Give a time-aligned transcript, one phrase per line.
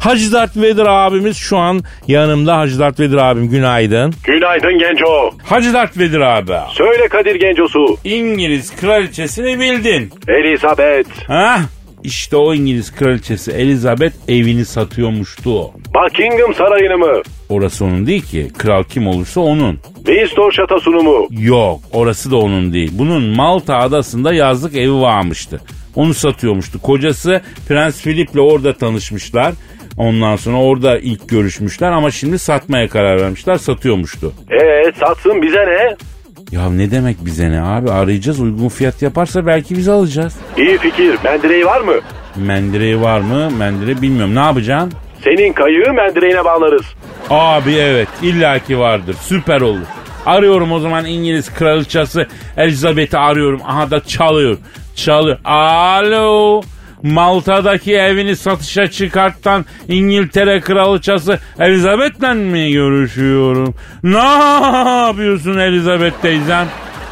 [0.00, 2.58] Hacı Dert Vedir abimiz şu an yanımda.
[2.58, 4.14] Hacı Dert Vedir abim günaydın.
[4.24, 5.30] Günaydın Genco.
[5.44, 6.52] Hacı Dert Vedir abi.
[6.72, 7.96] Söyle Kadir Gencosu.
[8.04, 10.10] İngiliz kraliçesini bildin.
[10.28, 11.28] Elizabeth.
[11.28, 11.58] Ha?
[12.02, 15.70] İşte o İngiliz kraliçesi Elizabeth evini satıyormuştu.
[15.94, 17.22] Buckingham Sarayı'nı mı?
[17.48, 18.48] Orası onun değil ki.
[18.58, 19.78] Kral kim olursa onun.
[19.96, 21.26] Windsor Şatosu'nu mu?
[21.30, 22.90] Yok orası da onun değil.
[22.94, 25.60] Bunun Malta adasında yazlık evi varmıştı.
[25.94, 26.82] Onu satıyormuştu.
[26.82, 29.52] Kocası Prens Philip'le orada tanışmışlar.
[29.96, 33.56] Ondan sonra orada ilk görüşmüşler ama şimdi satmaya karar vermişler.
[33.56, 34.32] Satıyormuştu.
[34.50, 35.96] Ee satsın bize ne?
[36.50, 37.90] Ya ne demek bize ne abi?
[37.90, 40.36] Arayacağız uygun fiyat yaparsa belki biz alacağız.
[40.56, 41.18] İyi fikir.
[41.24, 41.94] Mendireği var mı?
[42.36, 43.50] Mendireği var mı?
[43.50, 44.34] Mendire bilmiyorum.
[44.34, 44.92] Ne yapacaksın?
[45.24, 46.86] Senin kayığı mendireğine bağlarız.
[47.30, 49.16] Abi evet illaki vardır.
[49.20, 49.86] Süper olur.
[50.26, 53.60] Arıyorum o zaman İngiliz kraliçesi Elizabeth'i arıyorum.
[53.66, 54.58] Aha da çalıyor.
[54.96, 55.38] Çalıyor.
[55.44, 56.62] Alo.
[57.02, 63.74] Malta'daki evini satışa çıkartan İngiltere kraliçesi Elizabeth'le mi görüşüyorum?
[64.02, 64.18] Ne
[65.06, 66.66] yapıyorsun Elizabeth teyzem?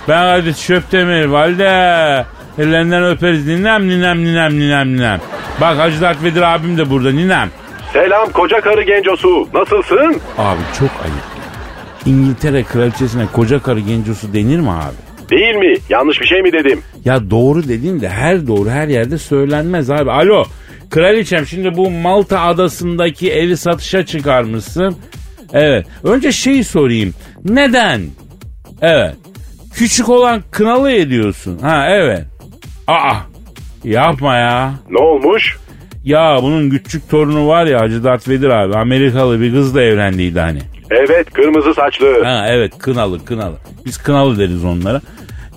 [0.08, 2.24] Ben hadi Şöptemir valide.
[2.58, 5.20] Ellerinden öperiz ninem ninem ninem ninem ninem.
[5.60, 7.50] Bak Hacı Dert Vedir abim de burada ninem.
[7.92, 9.48] Selam koca karı Gencosu.
[9.54, 10.20] Nasılsın?
[10.38, 11.34] Abi çok ayıp.
[12.06, 15.03] İngiltere kraliçesine koca karı gencosu denir mi abi?
[15.30, 15.74] Değil mi?
[15.90, 16.80] Yanlış bir şey mi dedim?
[17.04, 20.10] Ya doğru dediğin de her doğru her yerde söylenmez abi.
[20.10, 20.44] Alo
[20.90, 24.96] kraliçem şimdi bu Malta adasındaki evi satışa çıkarmışsın.
[25.52, 25.86] Evet.
[26.04, 27.14] Önce şeyi sorayım.
[27.44, 28.00] Neden?
[28.82, 29.14] Evet.
[29.74, 31.58] Küçük olan kınalı ediyorsun.
[31.58, 32.24] Ha evet.
[32.86, 33.14] Aa
[33.84, 34.74] yapma ya.
[34.90, 35.56] Ne olmuş?
[36.04, 38.74] Ya bunun küçük torunu var ya Hacı Dert Vedir abi.
[38.76, 40.58] Amerikalı bir kızla evlendiydi hani.
[40.90, 42.24] Evet kırmızı saçlı.
[42.24, 43.56] Ha evet kınalı kınalı.
[43.86, 45.00] Biz kınalı deriz onlara.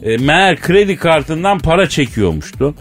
[0.03, 2.75] E, meğer kredi kartından para çekiyormuştu.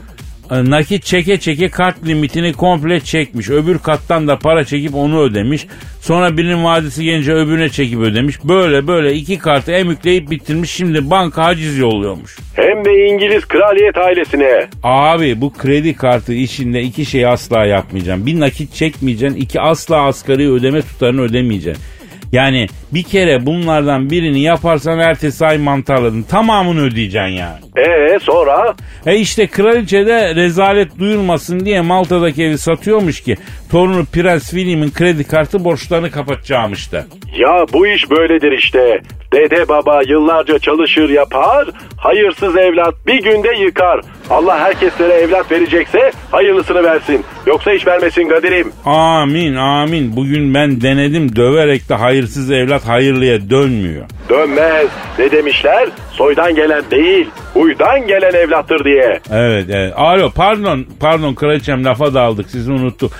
[0.50, 3.50] E, nakit çeke çeke kart limitini komple çekmiş.
[3.50, 5.66] Öbür kattan da para çekip onu ödemiş.
[6.00, 8.44] Sonra birinin vadisi gelince öbürüne çekip ödemiş.
[8.44, 10.70] Böyle böyle iki kartı emükleyip bitirmiş.
[10.70, 12.38] Şimdi banka haciz yolluyormuş.
[12.54, 14.66] Hem de İngiliz kraliyet ailesine.
[14.82, 18.26] Abi bu kredi kartı işinde iki şey asla yapmayacağım.
[18.26, 19.40] Bir nakit çekmeyeceksin.
[19.40, 21.84] iki asla asgari ödeme tutarını ödemeyeceksin.
[22.32, 26.22] Yani bir kere bunlardan birini yaparsan ertesi ay mantarladın.
[26.22, 27.58] Tamamını ödeyeceksin yani.
[27.76, 28.74] Ee sonra?
[29.06, 33.36] E işte kraliçe de rezalet duyulmasın diye Malta'daki evi satıyormuş ki
[33.70, 37.06] torunu Prens William'ın kredi kartı borçlarını kapatacağımıştı.
[37.38, 39.00] Ya bu iş böyledir işte.
[39.32, 44.00] Dede baba yıllarca çalışır yapar, hayırsız evlat bir günde yıkar.
[44.30, 47.24] Allah herkeslere evlat verecekse hayırlısını versin.
[47.46, 48.72] Yoksa hiç vermesin Kadir'im.
[48.84, 50.16] Amin amin.
[50.16, 54.04] Bugün ben denedim döverek de hayırsız evlat hayırlıya dönmüyor.
[54.28, 54.86] Dönmez.
[55.18, 55.88] Ne demişler?
[56.12, 59.20] Soydan gelen değil, huydan gelen evlattır diye.
[59.30, 59.92] Evet evet.
[59.96, 63.12] Alo pardon pardon kraliçem lafa daldık sizi unuttuk.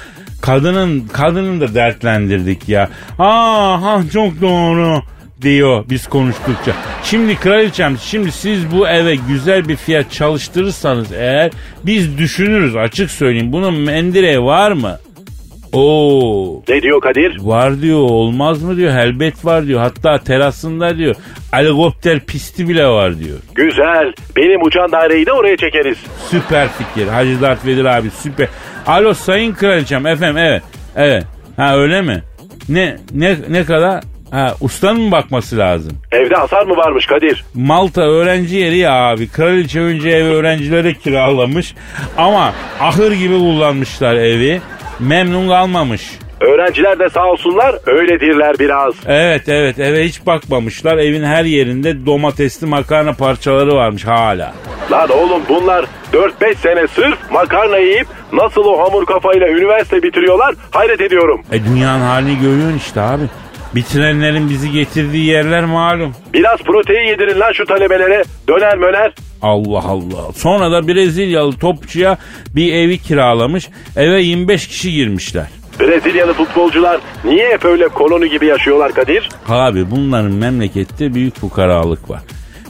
[0.42, 2.88] Kadının kadının da dertlendirdik ya.
[3.18, 5.02] Aa ha, çok doğru
[5.42, 6.72] diyor biz konuştukça.
[7.04, 11.50] Şimdi kraliçem şimdi siz bu eve güzel bir fiyat çalıştırırsanız eğer
[11.86, 13.52] biz düşünürüz açık söyleyeyim.
[13.52, 14.98] Bunun mendire var mı?
[15.72, 16.62] Oo.
[16.68, 17.36] Ne diyor Kadir?
[17.40, 21.14] Var diyor olmaz mı diyor elbet var diyor hatta terasında diyor
[21.52, 23.38] helikopter pisti bile var diyor.
[23.54, 24.12] Güzel.
[24.36, 25.98] Benim uçan daireyi de oraya çekeriz.
[26.30, 28.48] Süper fikir Hacı Dert Vedir abi süper.
[28.86, 30.62] Alo sayın kraliçem efendim evet
[30.96, 31.24] evet
[31.56, 32.22] ha öyle mi?
[32.68, 34.02] Ne ne ne kadar?
[34.30, 35.92] Ha ustanın mı bakması lazım?
[36.12, 37.44] Evde hasar mı varmış Kadir?
[37.54, 39.28] Malta öğrenci yeri ya abi.
[39.28, 41.74] Kraliçe önce evi öğrencilere kiralamış.
[42.16, 44.60] Ama ahır gibi kullanmışlar evi.
[45.00, 46.18] Memnun kalmamış.
[46.40, 48.94] Öğrenciler de sağ olsunlar öyledirler biraz.
[49.06, 50.96] Evet evet eve hiç bakmamışlar.
[50.98, 54.54] Evin her yerinde domatesli makarna parçaları varmış hala.
[54.90, 61.00] Lan oğlum bunlar 4-5 sene sırf makarna yiyip nasıl o hamur kafayla üniversite bitiriyorlar hayret
[61.00, 61.42] ediyorum.
[61.52, 63.22] E dünyanın halini görüyorsun işte abi.
[63.74, 66.14] Bitirenlerin bizi getirdiği yerler malum.
[66.32, 68.22] Biraz protein yedirin lan şu talebelere.
[68.48, 69.12] Döner möner.
[69.42, 70.32] Allah Allah.
[70.34, 72.18] Sonra da Brezilyalı topçuya
[72.54, 73.68] bir evi kiralamış.
[73.96, 75.46] Eve 25 kişi girmişler.
[75.80, 79.28] Brezilyalı futbolcular niye hep öyle koloni gibi yaşıyorlar Kadir?
[79.48, 82.20] Abi bunların memlekette büyük fukaralık var.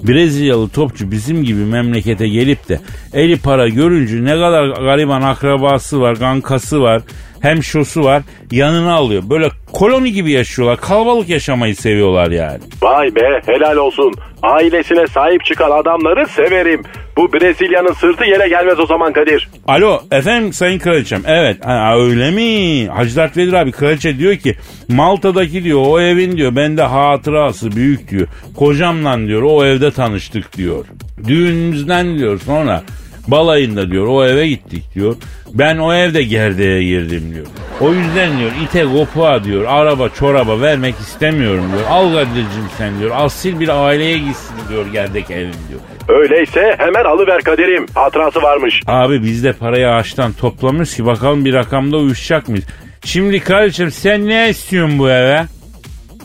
[0.02, 2.80] Brezilyalı topçu bizim gibi memlekete gelip de
[3.14, 7.02] eli para görünce ne kadar gariban akrabası var, kankası var,
[7.40, 9.22] hemşosu var yanına alıyor.
[9.30, 10.80] Böyle koloni gibi yaşıyorlar.
[10.80, 12.58] Kalabalık yaşamayı seviyorlar yani.
[12.82, 14.14] Vay be helal olsun.
[14.42, 16.82] Ailesine sahip çıkan adamları severim.
[17.16, 19.48] Bu Brezilya'nın sırtı yere gelmez o zaman Kadir.
[19.68, 21.22] Alo efendim sayın kraliçem.
[21.26, 22.88] Evet ha, öyle mi?
[22.88, 24.56] Hacı Dert Vedir abi kraliçe diyor ki
[24.88, 28.26] Malta'daki diyor o evin diyor bende hatırası büyük diyor.
[28.56, 30.84] Kocamla diyor o evde tanıştık diyor.
[31.26, 32.82] Düğünümüzden diyor sonra
[33.28, 35.16] balayında diyor o eve gittik diyor.
[35.54, 37.46] Ben o evde gerdeğe girdim diyor.
[37.80, 41.84] O yüzden diyor ite kopuğa diyor araba çoraba vermek istemiyorum diyor.
[41.90, 45.80] Al Kadir'cim sen diyor asil bir aileye gitsin diyor gerdek evin diyor.
[46.08, 47.86] Öyleyse hemen alıver Kadir'im.
[47.94, 48.82] Hatırası varmış.
[48.86, 52.64] Abi biz de parayı ağaçtan toplamıyoruz ki bakalım bir rakamda uyuşacak mıyız?
[53.04, 55.44] Şimdi kardeşim sen ne istiyorsun bu eve?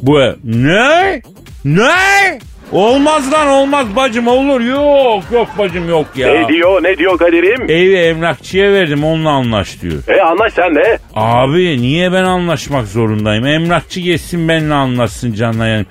[0.01, 0.33] Bu ev.
[0.43, 1.21] Ne?
[1.65, 2.39] Ne?
[2.71, 4.61] Olmaz lan olmaz bacım olur.
[4.61, 6.27] Yok yok bacım yok ya.
[6.27, 7.69] Ne diyor ne diyor Kadir'im?
[7.71, 10.03] Evi emlakçıya verdim onunla anlaş diyor.
[10.07, 10.99] E anlaş sen de.
[11.15, 13.45] Abi niye ben anlaşmak zorundayım?
[13.45, 15.85] Emlakçı geçsin benimle anlaşsın canına yani.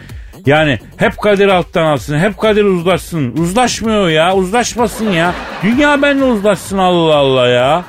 [0.47, 3.37] Yani hep Kadir alttan alsın, hep Kadir uzlaşsın.
[3.37, 5.35] Uzlaşmıyor ya, uzlaşmasın ya.
[5.62, 7.85] Dünya benimle uzlaşsın Allah Allah ya.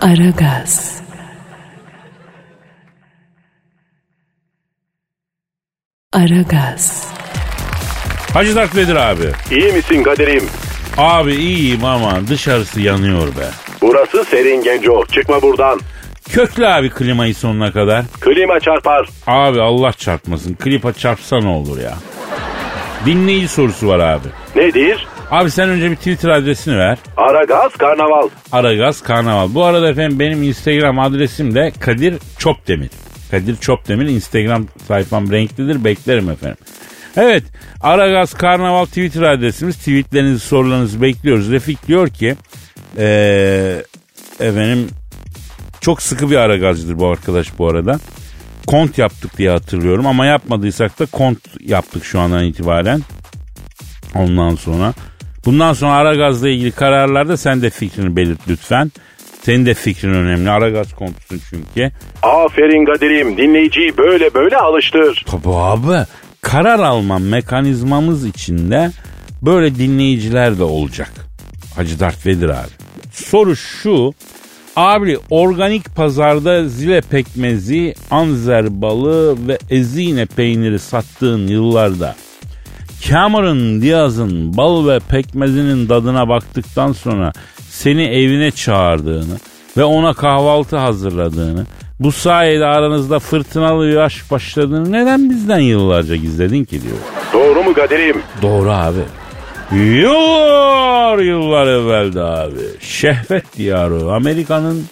[0.00, 1.02] Aragaz.
[6.12, 7.11] Aragaz.
[8.34, 9.24] Hacı Dert Vedir abi.
[9.50, 10.44] İyi misin Kadir'im?
[10.98, 13.46] Abi iyiyim ama dışarısı yanıyor be.
[13.82, 15.04] Burası serin genco.
[15.06, 15.80] Çıkma buradan.
[16.30, 18.04] Köklü abi klimayı sonuna kadar.
[18.20, 19.08] Klima çarpar.
[19.26, 20.54] Abi Allah çarpmasın.
[20.54, 21.94] Klipa çarpsa ne olur ya.
[23.06, 24.28] Dinleyici sorusu var abi.
[24.56, 25.06] Nedir?
[25.30, 26.98] Abi sen önce bir Twitter adresini ver.
[27.16, 28.28] Aragaz Karnaval.
[28.52, 29.54] Aragaz Karnaval.
[29.54, 32.90] Bu arada efendim benim Instagram adresim de Kadir Çopdemir.
[33.30, 36.56] Kadir Çopdemir Instagram sayfam renklidir beklerim efendim.
[37.16, 37.44] Evet
[37.80, 39.76] Aragaz Karnaval Twitter adresimiz.
[39.76, 41.50] Tweetlerinizi sorularınızı bekliyoruz.
[41.50, 42.36] Refik diyor ki
[42.98, 43.82] ee,
[44.40, 44.88] efendim
[45.80, 47.98] çok sıkı bir Aragazcıdır bu arkadaş bu arada.
[48.66, 53.00] Kont yaptık diye hatırlıyorum ama yapmadıysak da kont yaptık şu andan itibaren.
[54.14, 54.94] Ondan sonra
[55.44, 58.92] bundan sonra Aragaz'la ilgili kararlarda sen de fikrini belirt lütfen.
[59.42, 60.50] Senin de fikrin önemli.
[60.50, 61.92] Aragaz kontusun çünkü.
[62.22, 63.36] Aferin Kadir'im.
[63.36, 65.24] Dinleyiciyi böyle böyle alıştır.
[65.26, 66.06] Tabii abi.
[66.42, 68.90] Karar alma mekanizmamız içinde
[69.42, 71.12] böyle dinleyiciler de olacak.
[71.76, 72.68] Hacı Dert Vedir abi.
[73.12, 74.12] Soru şu.
[74.76, 82.16] Abi organik pazarda zile pekmezi, anzer balı ve ezine peyniri sattığın yıllarda
[83.08, 87.32] Cameron Diaz'ın bal ve pekmezinin tadına baktıktan sonra
[87.68, 89.36] seni evine çağırdığını
[89.76, 91.66] ve ona kahvaltı hazırladığını,
[92.02, 96.96] bu sayede aranızda fırtınalı aşk başladığını neden bizden yıllarca gizledin ki diyor.
[97.32, 98.22] Doğru mu Kadir'im?
[98.42, 99.00] Doğru abi.
[99.72, 102.60] Yıllar yıllar evvelde abi.
[102.80, 104.84] Şehvet diyarı Amerika'nın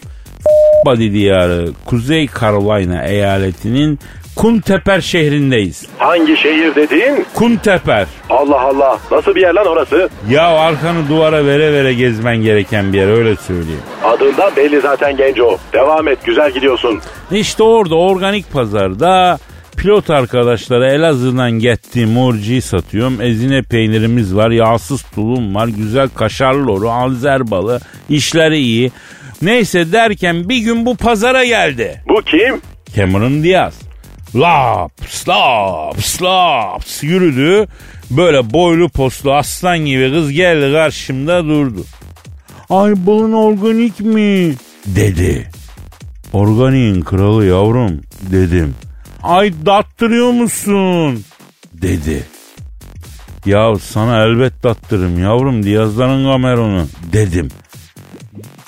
[0.87, 3.99] body diyarı Kuzey Carolina eyaletinin
[4.37, 5.87] Kunteper şehrindeyiz.
[5.99, 7.27] Hangi şehir dedin?
[7.35, 8.07] Kunteper.
[8.31, 8.99] Allah Allah.
[9.11, 10.09] Nasıl bir yer lan orası?
[10.31, 13.81] Ya arkanı duvara vere vere gezmen gereken bir yer öyle söyleyeyim.
[14.05, 15.59] Adından belli zaten genco.
[15.73, 17.01] Devam et güzel gidiyorsun.
[17.31, 19.39] İşte orada organik pazarda
[19.77, 23.21] pilot arkadaşlara Elazığ'dan gettiğim morciyi satıyorum.
[23.21, 28.91] Ezine peynirimiz var, yağsız tulum var, güzel kaşar loru, alzer balı, işleri iyi.
[29.43, 32.01] Neyse derken bir gün bu pazara geldi.
[32.09, 32.61] Bu kim?
[32.97, 33.90] Cameron Diaz.
[34.35, 37.69] Laps laps laps yürüdü.
[38.11, 41.85] Böyle boylu poslu aslan gibi kız geldi karşımda durdu.
[42.71, 44.55] Ay balın organik mi?
[44.87, 45.51] Dedi.
[46.33, 48.01] Organiğin kralı yavrum
[48.33, 48.75] dedim.
[49.23, 51.25] Ay dattırıyor musun?
[51.73, 52.25] Dedi.
[53.47, 57.49] Ya sana elbet dattırırım yavrum Diyazların kameronu dedim.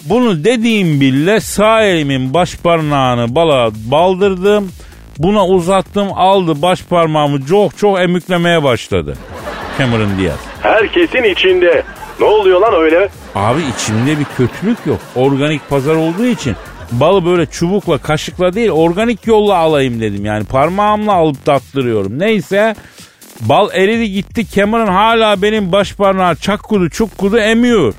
[0.04, 4.72] Bunu dediğim bile sağ elimin baş parmağını bala baldırdım.
[5.18, 9.16] Buna uzattım aldı baş parmağımı çok çok emüklemeye başladı.
[9.78, 10.38] Cameron Diaz.
[10.62, 11.82] Herkesin içinde.
[12.20, 13.08] Ne oluyor lan öyle?
[13.34, 14.98] Abi içimde bir kötülük yok.
[15.16, 16.56] Organik pazar olduğu için
[16.92, 20.24] balı böyle çubukla kaşıkla değil organik yolla alayım dedim.
[20.24, 22.18] Yani parmağımla alıp tattırıyorum.
[22.18, 22.74] Neyse
[23.40, 27.94] Bal eridi gitti Cameron hala benim baş parmağı çakkudu çukkudu emiyor.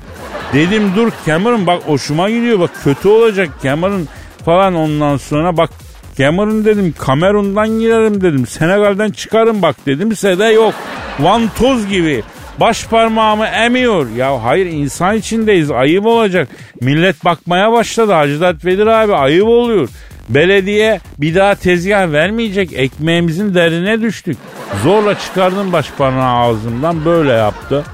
[0.52, 4.08] Dedim dur Cameron bak hoşuma gidiyor bak kötü olacak Cameron
[4.44, 5.70] falan ondan sonra bak
[6.18, 10.74] Cameron dedim Kamerun'dan girerim dedim Senegal'den çıkarım bak dedim de yok.
[11.20, 12.22] Vantoz gibi
[12.60, 14.10] baş parmağımı emiyor.
[14.16, 16.48] Ya hayır insan içindeyiz ayıp olacak.
[16.80, 19.88] Millet bakmaya başladı Hacı Dert Vedir abi ayıp oluyor.
[20.28, 22.72] Belediye bir daha tezgah vermeyecek.
[22.72, 24.36] Ekmeğimizin derine düştük.
[24.82, 27.84] Zorla çıkardım baş parmağı ağzımdan böyle yaptı.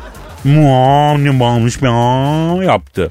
[0.44, 3.08] Muam ne bağmış ya yaptı.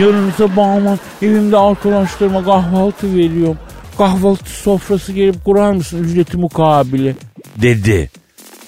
[0.00, 3.58] Yarın sabahıma evimde arkadaşlarıma kahvaltı veriyorum.
[3.98, 7.16] Kahvaltı sofrası gelip kurar mısın ücreti mukabili?
[7.62, 8.10] Dedi.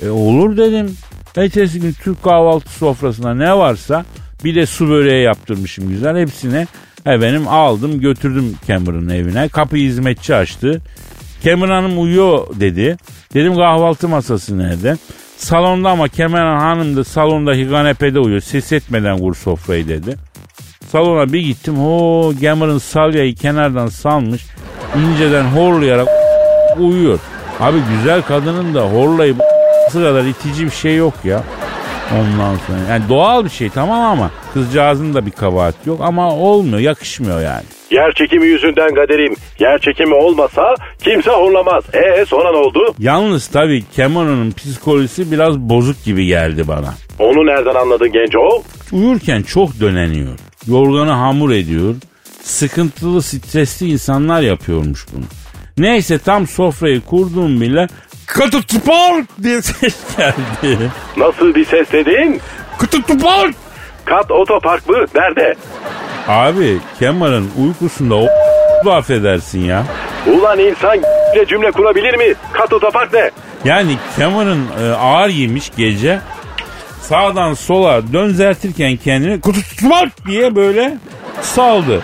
[0.02, 0.96] E olur dedim.
[1.36, 4.04] Ertesi gün Türk kahvaltı sofrasında ne varsa
[4.44, 6.16] bir de su böreği yaptırmışım güzel.
[6.16, 6.66] Hepsine
[7.06, 9.48] efendim aldım götürdüm Cameron'ın evine.
[9.48, 10.82] Kapıyı hizmetçi açtı.
[11.44, 12.96] Cameron Hanım uyuyor dedi.
[13.34, 14.96] Dedim kahvaltı masası nerede?
[15.36, 18.40] Salonda ama Cameron Hanım da salondaki kanepede uyuyor.
[18.40, 20.16] Ses etmeden kur sofrayı dedi.
[20.88, 21.76] Salona bir gittim.
[21.76, 24.46] Ho Cameron salyayı kenardan salmış.
[25.00, 26.08] İnceden horlayarak
[26.78, 27.18] uyuyor.
[27.60, 29.36] Abi güzel kadının da horlayıp
[29.92, 31.42] kadar itici bir şey yok ya.
[32.12, 36.78] Ondan sonra yani doğal bir şey tamam ama kızcağızın da bir kabahati yok ama olmuyor
[36.78, 37.64] yakışmıyor yani.
[37.90, 39.34] Yer çekimi yüzünden kaderim.
[39.58, 40.74] Yer çekimi olmasa
[41.04, 41.84] kimse horlamaz.
[41.94, 42.94] Ee sonra ne oldu?
[42.98, 46.94] Yalnız tabii Cameron'un psikolojisi biraz bozuk gibi geldi bana.
[47.18, 48.62] Onu nereden anladın genco?
[48.92, 50.38] Uyurken çok döneniyor.
[50.68, 51.94] Yorganı hamur ediyor.
[52.46, 55.24] Sıkıntılı, stresli insanlar yapıyormuş bunu.
[55.78, 57.88] Neyse tam sofrayı kurduğum bile
[58.26, 60.90] Katutupar diye ses geldi.
[61.16, 62.40] Nasıl bir ses dedin?
[62.78, 63.50] Katutupar.
[64.04, 64.96] Kat otopark mı?
[65.14, 65.54] Nerede?
[66.28, 68.26] Abi Kemal'in uykusunda o
[68.90, 69.84] affedersin ya.
[70.26, 70.98] Ulan insan
[71.48, 72.34] cümle kurabilir mi?
[72.52, 73.30] Kat otopark ne?
[73.64, 76.20] Yani Kemal'in e, ağır yemiş gece
[77.00, 80.98] sağdan sola dönzertirken kendini kututmak diye böyle
[81.42, 82.02] saldı.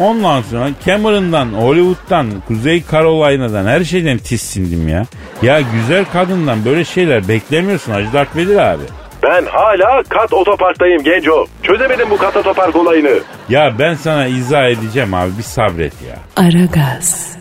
[0.00, 5.04] Ondan sonra Cameron'dan, Hollywood'dan, Kuzey Carolina'dan her şeyden tissindim ya.
[5.42, 8.82] Ya güzel kadından böyle şeyler beklemiyorsun Hacı Dert Vedir abi.
[9.22, 11.46] Ben hala kat otoparktayım genco.
[11.62, 13.20] Çözemedim bu kat otopark olayını.
[13.48, 16.44] Ya ben sana izah edeceğim abi bir sabret ya.
[16.44, 17.36] Aragaz.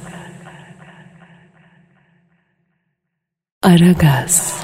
[3.64, 4.64] Aragaz.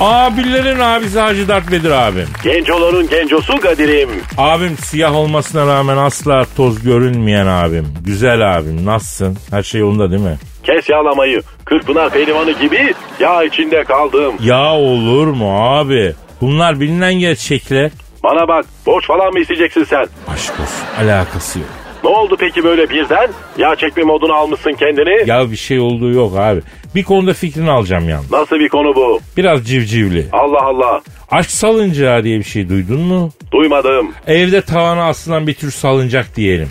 [0.00, 2.26] Abilerin abisi Hacı Dert Vedir abim.
[2.44, 4.08] Gencoların gencosu Kadir'im.
[4.38, 7.86] Abim siyah olmasına rağmen asla toz görünmeyen abim.
[8.04, 9.36] Güzel abim nasılsın?
[9.50, 10.36] Her şey yolunda değil mi?
[10.64, 11.42] Kes yağlamayı.
[11.64, 14.34] Kırkpınar pehlivanı gibi yağ içinde kaldım.
[14.42, 16.14] Ya olur mu abi?
[16.40, 17.90] Bunlar bilinen gerçekler.
[18.24, 20.06] Bana bak borç falan mı isteyeceksin sen?
[20.34, 21.68] Aşk olsun alakası yok.
[22.04, 23.28] Ne oldu peki böyle birden?
[23.58, 25.28] Yağ çekme modunu almışsın kendini.
[25.30, 26.60] Ya bir şey olduğu yok abi.
[26.94, 28.30] Bir konuda fikrini alacağım yalnız.
[28.32, 29.20] Nasıl bir konu bu?
[29.36, 30.26] Biraz civcivli.
[30.32, 31.00] Allah Allah.
[31.30, 33.30] Aşk salıncağı diye bir şey duydun mu?
[33.52, 34.12] Duymadım.
[34.26, 36.68] Evde tavana asılan bir tür salıncak diyelim.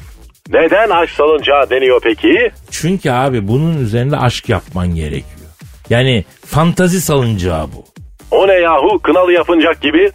[0.50, 2.52] Neden aşk salıncağı deniyor peki?
[2.72, 5.40] Çünkü abi bunun üzerinde aşk yapman gerekiyor.
[5.90, 7.84] Yani fantazi salıncağı bu.
[8.32, 10.12] O ne yahu kınalı yapıncak gibi?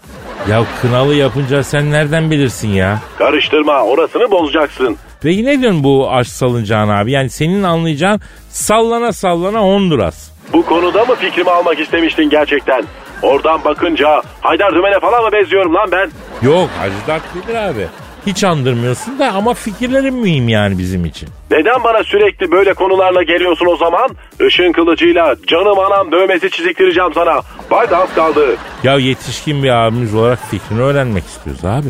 [0.50, 2.99] Ya kınalı yapınca sen nereden bilirsin ya?
[3.19, 4.97] Karıştırma orasını bozacaksın.
[5.22, 7.12] Peki ne diyorsun bu aşk salıncağın abi?
[7.12, 8.20] Yani senin anlayacağın
[8.50, 10.30] sallana sallana Honduras.
[10.52, 12.84] Bu konuda mı fikrimi almak istemiştin gerçekten?
[13.22, 16.10] Oradan bakınca Haydar Dümen'e falan mı benziyorum lan ben?
[16.42, 17.87] Yok Hacı Dert abi.
[18.26, 21.28] Hiç andırmıyorsun da ama fikirlerin mühim yani bizim için.
[21.50, 24.08] Neden bana sürekli böyle konularla geliyorsun o zaman?
[24.48, 27.40] Işın kılıcıyla canım anam dövmesi çiziktireceğim sana.
[27.70, 28.56] Bak az kaldı.
[28.84, 31.88] Ya yetişkin bir abimiz olarak fikrini öğrenmek istiyoruz abi.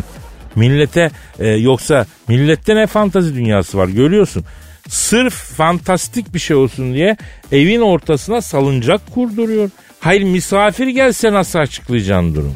[0.58, 4.44] Millete e, yoksa millette ne fantazi dünyası var görüyorsun.
[4.88, 7.16] Sırf fantastik bir şey olsun diye
[7.52, 9.70] evin ortasına salıncak kurduruyor.
[10.00, 12.54] Hayır misafir gelse nasıl açıklayacaksın durum?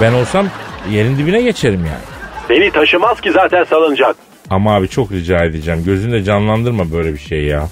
[0.00, 0.46] Ben olsam
[0.90, 2.04] yerin dibine geçerim yani.
[2.50, 4.16] Beni taşımaz ki zaten salıncak.
[4.50, 5.84] Ama abi çok rica edeceğim.
[5.84, 7.68] Gözünde canlandırma böyle bir şey ya.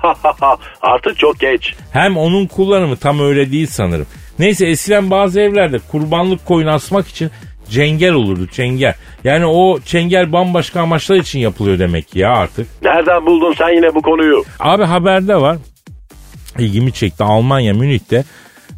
[0.82, 1.74] Artık çok geç.
[1.92, 4.06] Hem onun kullanımı tam öyle değil sanırım.
[4.38, 7.30] Neyse eskiden bazı evlerde kurbanlık koyun asmak için
[7.70, 8.94] cengel olurdu çengel.
[9.24, 12.66] Yani o çengel bambaşka amaçlar için yapılıyor demek ki ya artık.
[12.82, 14.44] Nereden buldun sen yine bu konuyu?
[14.60, 15.56] Abi haberde var.
[16.58, 18.24] İlgimi çekti Almanya Münih'te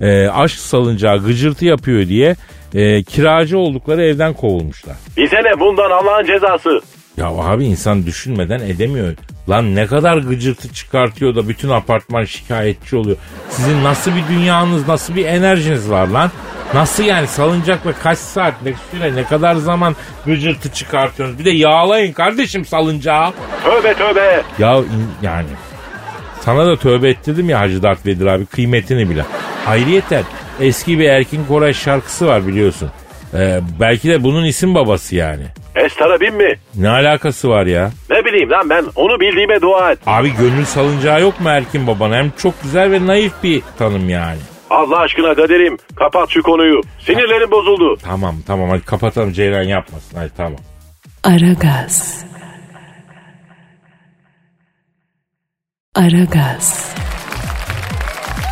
[0.01, 2.37] e, aşk salıncağı gıcırtı yapıyor diye
[2.75, 4.97] e, kiracı oldukları evden kovulmuşlar.
[5.17, 6.81] Bize ne bundan Allah'ın cezası?
[7.17, 9.15] Ya abi insan düşünmeden edemiyor.
[9.49, 13.17] Lan ne kadar gıcırtı çıkartıyor da bütün apartman şikayetçi oluyor.
[13.51, 16.31] Sizin nasıl bir dünyanız, nasıl bir enerjiniz var lan?
[16.75, 21.41] Nasıl yani salıncakla kaç saat, ne süre, ne kadar zaman gıcırtı çıkartıyorsunuz?
[21.41, 23.33] Bir de yağlayın kardeşim salıncağı.
[23.65, 24.43] Tövbe tövbe.
[24.59, 24.81] Ya
[25.23, 25.47] yani
[26.41, 29.25] sana da tövbe ettirdim ya Hacı Dert Vedir abi kıymetini bile.
[29.67, 30.23] Ayrıyeten
[30.61, 32.91] eski bir Erkin Koray şarkısı var biliyorsun.
[33.35, 35.43] Ee, belki de bunun isim babası yani.
[35.75, 36.55] Estarabim mi?
[36.75, 37.91] Ne alakası var ya?
[38.11, 39.99] Ne bileyim lan ben onu bildiğime dua et.
[40.07, 42.13] Abi gönül salıncağı yok mu Erkin baban?
[42.13, 44.39] Hem çok güzel ve naif bir tanım yani.
[44.75, 46.81] Allah aşkına kaderim kapat şu konuyu.
[47.07, 47.97] Sinirlerim bozuldu.
[48.03, 50.57] Tamam tamam hadi kapatalım Ceylan yapmasın hadi tamam.
[51.25, 52.25] Aragaz.
[55.95, 56.95] Aragaz.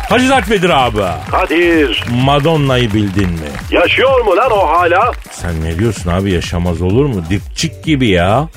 [0.09, 1.01] Hacı Dert Vedir abi.
[1.31, 3.37] Kadir Madonna'yı bildin mi?
[3.71, 5.11] yaşıyor mu lan o hala?
[5.31, 7.23] Sen ne diyorsun abi yaşamaz olur mu?
[7.29, 8.47] Dipçik gibi ya.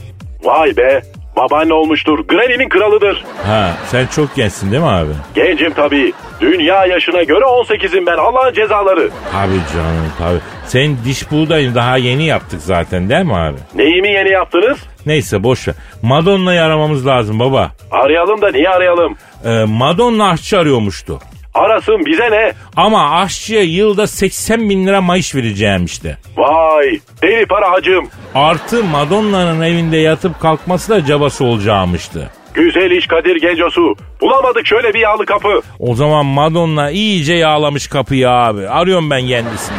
[0.43, 1.03] Vay be
[1.37, 2.19] babaanne olmuştur.
[2.29, 3.25] Granny'nin kralıdır.
[3.47, 5.11] Ha sen çok gençsin değil mi abi?
[5.35, 6.13] Gencim tabii.
[6.41, 9.11] Dünya yaşına göre 18'im ben Allah'ın cezaları.
[9.33, 10.39] Tabii canım tabii.
[10.67, 13.57] Senin diş buğdayını daha yeni yaptık zaten değil mi abi?
[13.75, 14.79] Neyimi yeni yaptınız?
[15.07, 15.75] Neyse boş ver.
[16.03, 17.71] Madonna'yı aramamız lazım baba.
[17.91, 19.17] Arayalım da niye arayalım?
[19.45, 21.19] Ee, Madonna aşçı arıyormuştu.
[21.57, 22.53] Arasın bize ne?
[22.77, 26.19] Ama aşçıya yılda 80 bin lira maaş vereceğim işte.
[26.37, 28.09] Vay deli para hacım.
[28.35, 32.31] Artı Madonna'nın evinde yatıp kalkması da cabası olacağımıştı.
[32.55, 33.95] Güzel iş Kadir Gencosu.
[34.21, 35.61] Bulamadık şöyle bir yağlı kapı.
[35.79, 38.69] O zaman Madonna iyice yağlamış kapıyı abi.
[38.69, 39.77] Arıyorum ben kendisini.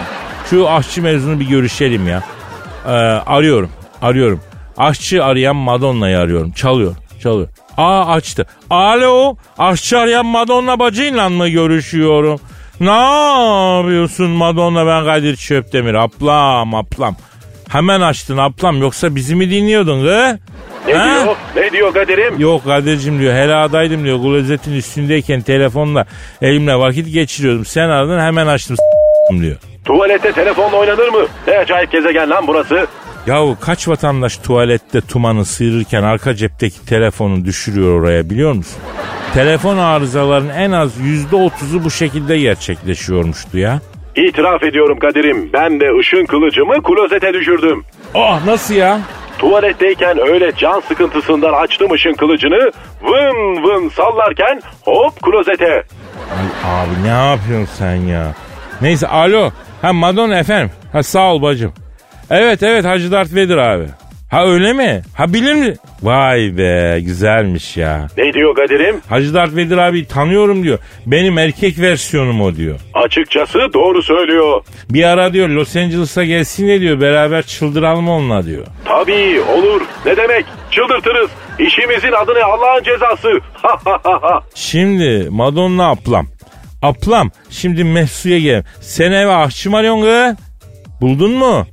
[0.50, 2.24] Şu aşçı mevzunu bir görüşelim ya.
[2.86, 2.90] Ee,
[3.26, 3.70] arıyorum,
[4.02, 4.42] arıyorum.
[4.78, 6.52] Aşçı arayan Madonna'yı arıyorum.
[6.52, 7.48] Çalıyor, çalıyor.
[7.78, 8.46] Aa açtı.
[8.70, 12.40] Alo, aşçı arayan Madonna bacıyla mı görüşüyorum?
[12.80, 12.92] Ne
[13.78, 15.94] yapıyorsun Madonna ben Kadir Çöptemir.
[15.94, 17.16] Ablam, ablam.
[17.70, 20.38] Hemen açtın ablam yoksa bizi mi dinliyordun he?
[20.88, 21.06] Ne Ha?
[21.24, 21.36] diyor?
[21.56, 22.40] Ne diyor Kadir'im?
[22.40, 24.22] Yok Kadir'cim diyor heladaydım diyor.
[24.22, 26.06] Klozetin üstündeyken telefonla
[26.42, 27.66] elimle vakit geçiriyordum.
[27.66, 28.78] Sen aradın hemen açtım
[29.32, 29.58] diyor.
[29.86, 31.26] Tuvalette telefonla oynanır mı?
[31.48, 32.88] Ne acayip gezegen lan burası.
[33.28, 38.82] Yahu kaç vatandaş tuvalette tumanı sıyırırken arka cepteki telefonu düşürüyor oraya biliyor musun?
[39.34, 43.80] Telefon arızalarının en az yüzde otuzu bu şekilde gerçekleşiyormuştu ya.
[44.16, 45.50] İtiraf ediyorum Kadir'im.
[45.54, 47.84] Ben de ışın kılıcımı klozete düşürdüm.
[48.16, 49.00] Ah nasıl ya?
[49.40, 52.72] Tuvaletteyken öyle can sıkıntısından açtım ışın kılıcını.
[53.04, 55.74] Vın vın sallarken hop klozete.
[56.32, 58.36] Ay abi ne yapıyorsun sen ya?
[58.82, 59.52] Neyse alo.
[59.82, 60.72] Ha Madonna efendim.
[60.92, 61.74] Ha sağ ol bacım.
[62.30, 63.86] Evet evet Hacı Dert Vedir abi.
[64.32, 65.02] Ha öyle mi?
[65.14, 65.74] Ha bilir mi?
[66.04, 68.08] Vay be güzelmiş ya.
[68.18, 69.02] Ne diyor Kadir'im?
[69.10, 70.80] Hacı Dert Vedir abi tanıyorum diyor.
[71.06, 72.80] Benim erkek versiyonum o diyor.
[72.94, 74.62] Açıkçası doğru söylüyor.
[74.90, 78.66] Bir ara diyor Los Angeles'a gelsin diyor beraber çıldıralım onunla diyor.
[78.86, 79.82] Tabii olur.
[80.06, 80.46] Ne demek?
[80.72, 81.30] Çıldırtırız.
[81.60, 83.40] İşimizin adı ne Allah'ın cezası.
[84.56, 86.28] Şimdi Madonna ablam.
[86.82, 88.64] Ablam şimdi Mehsu'ya gel.
[88.82, 90.46] Sen eve aşçı mı arıyorsun kız?
[91.02, 91.68] Buldun mu?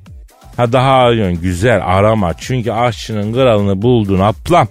[0.56, 1.42] Ha daha arıyorsun.
[1.42, 2.34] Güzel arama.
[2.34, 4.68] Çünkü aşçının kralını buldun ablam.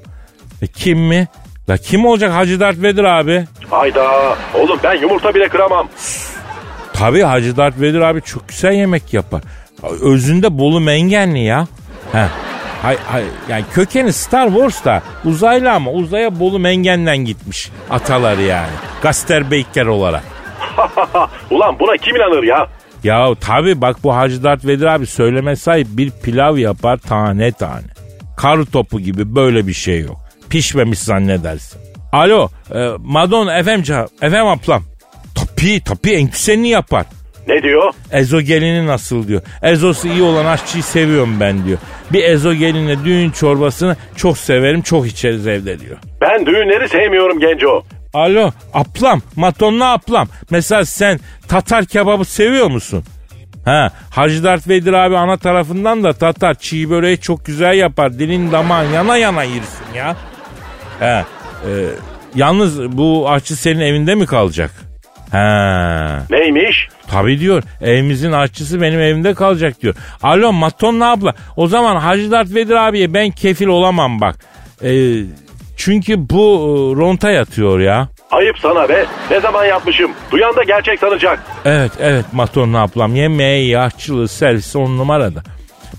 [0.62, 1.28] E kim mi?
[1.69, 3.46] La kim olacak Hacı Dert Vedir abi?
[3.69, 4.36] Hayda.
[4.54, 5.88] Oğlum ben yumurta bile kıramam.
[6.93, 9.41] Tabii Hacı Dert Vedir abi çok güzel yemek yapar.
[10.02, 11.67] Özünde Bolu Mengenli ya.
[12.12, 12.28] Heh.
[12.82, 18.72] Hay, hay, yani kökeni Star Wars'ta uzaylı ama uzaya Bolu Mengen'den gitmiş ataları yani.
[19.02, 20.24] Gasterbeyker olarak.
[21.52, 22.67] Ulan buna kim inanır ya?
[23.04, 27.84] Ya tabi bak bu Hacı Dert Vedir abi söyleme sahip bir pilav yapar tane tane.
[28.38, 30.18] Kar topu gibi böyle bir şey yok.
[30.50, 31.82] Pişmemiş zannedersin.
[32.12, 34.84] Alo e, Madonna efendim canım, efendim ablam.
[35.36, 37.06] Tabii tabii en güzelini yapar.
[37.48, 37.94] Ne diyor?
[38.12, 39.42] Ezogelini nasıl diyor.
[39.62, 41.78] Ezosu iyi olan aşçıyı seviyorum ben diyor.
[42.13, 45.98] Bir ezogelinle düğün çorbasını çok severim çok içeriz evde diyor.
[46.22, 47.84] Ben düğünleri sevmiyorum Genco.
[48.13, 50.28] Alo ablam matonla ablam.
[50.50, 51.20] Mesela sen
[51.54, 53.04] Tatar kebabı seviyor musun?
[53.66, 58.20] Ha Hacı Dert Vedir abi ana tarafından da Tatar çiğ böreği çok güzel yapar.
[58.20, 60.16] Dilin damağın yana yana yersin ya.
[61.00, 61.24] He, e,
[62.36, 64.72] yalnız bu aşçı senin evinde mi kalacak?
[65.32, 66.24] Ha.
[66.30, 66.88] Neymiş?
[67.08, 67.63] Tabii diyor.
[67.82, 69.96] Evimizin aşçısı benim evimde kalacak diyor.
[70.24, 71.34] Alo Matonla abla.
[71.56, 74.36] O zaman Hacı Dert Vedir abiye ben kefil olamam bak.
[74.84, 75.24] Ee,
[75.78, 78.10] çünkü bu e, ronta yatıyor ya.
[78.34, 79.06] Ayıp sana be.
[79.32, 80.12] Ne zaman yapmışım?
[80.32, 81.39] Duyan da gerçek sanacak.
[81.65, 83.15] Evet evet Matonla ablam.
[83.15, 85.43] Yemeği, yaşçılığı, servisi on numarada.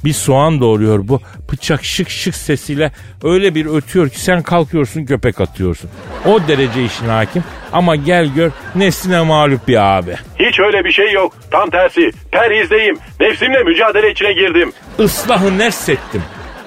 [0.05, 1.21] Bir soğan doğuruyor bu.
[1.53, 2.93] Bıçak şık şık sesiyle
[3.25, 5.91] öyle bir ötüyor ki sen kalkıyorsun köpek atıyorsun.
[6.27, 7.45] O derece işin hakim.
[7.73, 10.15] Ama gel gör nesline mağlup bir abi.
[10.39, 11.33] Hiç öyle bir şey yok.
[11.51, 12.11] Tam tersi.
[12.33, 12.99] Perhizdeyim.
[13.21, 14.73] Nefsimle mücadele içine girdim.
[14.99, 16.23] Islahı nefsettim.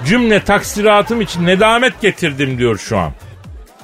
[0.06, 3.12] Cümle taksiratım için nedamet getirdim diyor şu an.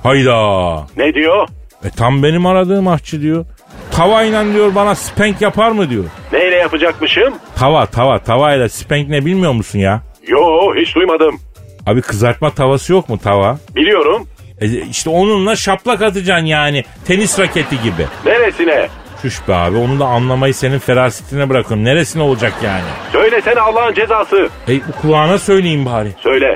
[0.04, 0.88] Hayda.
[0.98, 1.48] Ne diyor?
[1.86, 3.46] E tam benim aradığım aşçı diyor.
[3.91, 6.04] Tavayla diyor bana spank yapar mı diyor.
[6.34, 7.34] Neyle yapacakmışım?
[7.56, 10.02] Tava tava tavayla spank ne bilmiyor musun ya?
[10.28, 10.39] Yo
[10.76, 11.39] hiç duymadım.
[11.88, 13.58] Abi kızartma tavası yok mu tava?
[13.76, 14.28] Biliyorum.
[14.62, 16.84] E işte onunla şaplak atacaksın yani.
[17.08, 18.06] Tenis raketi gibi.
[18.26, 18.88] Neresine?
[19.22, 21.86] Çüş be abi onu da anlamayı senin ferasetine bırakıyorum.
[21.86, 22.84] Neresine olacak yani?
[23.12, 24.50] Söylesene Allah'ın cezası.
[24.67, 26.10] E kulağına söyleyeyim bari.
[26.19, 26.56] Söyle.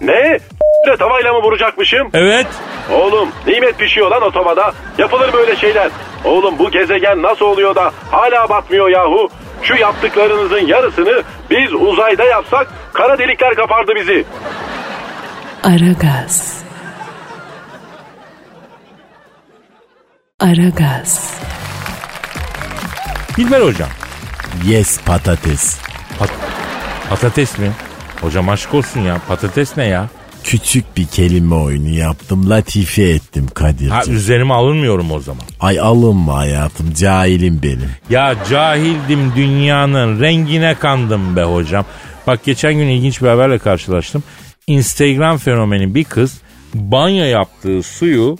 [0.00, 0.38] Ne?
[0.98, 2.08] Tavayla mı vuracakmışım?
[2.14, 2.46] Evet.
[2.92, 4.72] Oğlum nimet pişiyor lan o tavada.
[4.98, 5.90] Yapılır böyle şeyler.
[6.24, 9.28] Oğlum bu gezegen nasıl oluyor da hala batmıyor yahu?
[9.62, 14.24] Şu yaptıklarınızın yarısını biz uzayda yapsak kara delikler kapardı bizi.
[15.64, 16.64] Aragaz.
[20.40, 21.40] Aragaz.
[23.36, 23.88] Dilber hocam.
[24.64, 25.80] Yes patates.
[27.10, 27.72] Patates mi?
[28.20, 29.16] Hocam aşk olsun ya.
[29.28, 30.06] Patates ne ya?
[30.44, 32.50] Küçük bir kelime oyunu yaptım.
[32.50, 34.14] Latife ettim Ha Kadir'cim.
[34.16, 35.42] üzerime alınmıyorum o zaman.
[35.60, 36.94] Ay alınma hayatım.
[36.94, 37.90] Cahilim benim.
[38.10, 41.84] Ya cahildim dünyanın rengine kandım be hocam.
[42.26, 44.22] Bak geçen gün ilginç bir haberle karşılaştım.
[44.66, 46.38] Instagram fenomeni bir kız
[46.74, 48.38] banyo yaptığı suyu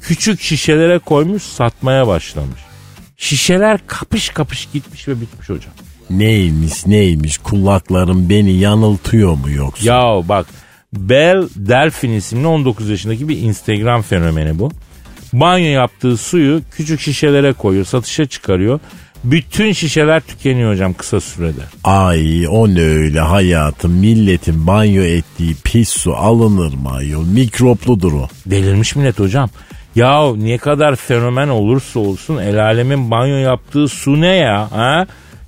[0.00, 2.60] küçük şişelere koymuş satmaya başlamış.
[3.16, 5.72] Şişeler kapış kapış gitmiş ve bitmiş hocam.
[6.10, 9.86] Neymiş neymiş kulaklarım beni yanıltıyor mu yoksa?
[9.92, 10.46] Ya bak
[10.96, 14.70] Belle Delphine isimli 19 yaşındaki bir Instagram fenomeni bu.
[15.32, 18.80] Banyo yaptığı suyu küçük şişelere koyuyor, satışa çıkarıyor.
[19.24, 21.60] Bütün şişeler tükeniyor hocam kısa sürede.
[21.84, 23.92] Ay o ne öyle hayatım.
[23.92, 27.24] Milletin banyo ettiği pis su alınır mı ayol?
[27.26, 28.28] Mikropludur o.
[28.46, 29.50] Delirmiş millet hocam.
[29.94, 34.72] Ya ne kadar fenomen olursa olsun el alemin banyo yaptığı su ne ya?
[34.72, 35.06] Ha?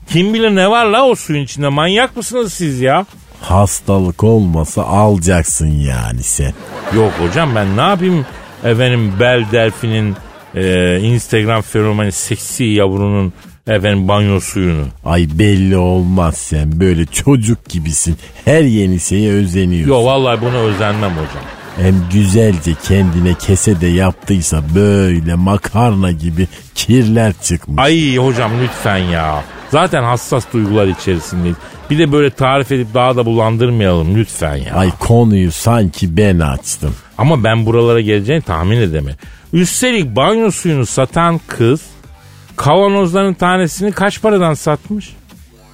[0.08, 3.06] Kim bilir ne var la o suyun içinde manyak mısınız siz ya?
[3.40, 6.52] Hastalık olmasa alacaksın yani sen.
[6.96, 8.26] Yok hocam ben ne yapayım
[8.64, 10.16] efendim Bel Delfin'in
[10.54, 13.32] e, Instagram fenomeni seksi yavrunun
[13.66, 14.84] efendim banyo suyunu.
[15.04, 18.16] Ay belli olmaz sen böyle çocuk gibisin.
[18.44, 19.92] Her yeni şeye özeniyorsun.
[19.92, 21.44] Yok vallahi buna özenmem hocam.
[21.76, 27.82] Hem güzelce kendine kese de yaptıysa böyle makarna gibi kirler çıkmış.
[27.84, 29.44] Ay hocam lütfen ya.
[29.70, 31.56] Zaten hassas duygular içerisindeyiz.
[31.90, 34.74] Bir de böyle tarif edip daha da bulandırmayalım lütfen ya.
[34.74, 36.94] Ay konuyu sanki ben açtım.
[37.18, 39.14] Ama ben buralara geleceğini tahmin edemem.
[39.52, 41.80] Üstelik banyo suyunu satan kız
[42.56, 45.12] kavanozların tanesini kaç paradan satmış?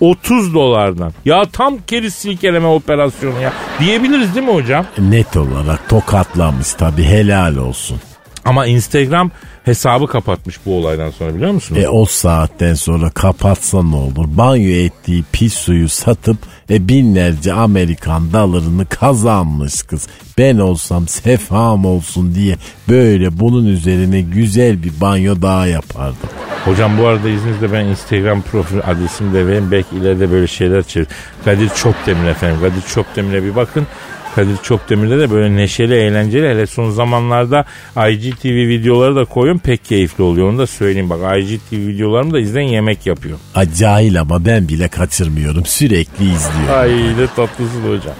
[0.01, 1.13] 30 dolardan.
[1.25, 3.53] Ya tam keriz silkeleme operasyonu ya.
[3.81, 4.87] Diyebiliriz değil mi hocam?
[4.99, 8.01] Net olarak tokatlamış tabi helal olsun.
[8.45, 9.31] Ama Instagram
[9.65, 11.83] hesabı kapatmış bu olaydan sonra biliyor musunuz?
[11.85, 14.25] E o saatten sonra kapatsa ne olur?
[14.27, 16.37] Banyo ettiği pis suyu satıp
[16.71, 20.09] e, binlerce Amerikan dolarını kazanmış kız.
[20.39, 22.57] Ben olsam sefam olsun diye
[22.89, 26.29] böyle bunun üzerine güzel bir banyo daha yapardım.
[26.65, 29.71] Hocam bu arada izninizle ben Instagram profil adresimi de vereyim.
[29.71, 31.07] Belki ileride böyle şeyler çevir.
[31.45, 32.61] Kadir Çopdemir efendim.
[32.61, 33.87] Kadir Çopdemir'e bir bakın.
[34.35, 37.65] Kadir Çopdemir'de de böyle neşeli eğlenceli hele son zamanlarda
[38.11, 40.49] IGTV videoları da koyun pek keyifli oluyor.
[40.49, 43.39] Onu da söyleyeyim bak IGTV videolarımı da izleyin yemek yapıyor.
[43.55, 46.75] Acayip ama ben bile kaçırmıyorum sürekli izliyorum.
[46.81, 48.15] Ay ne tatlısın hocam.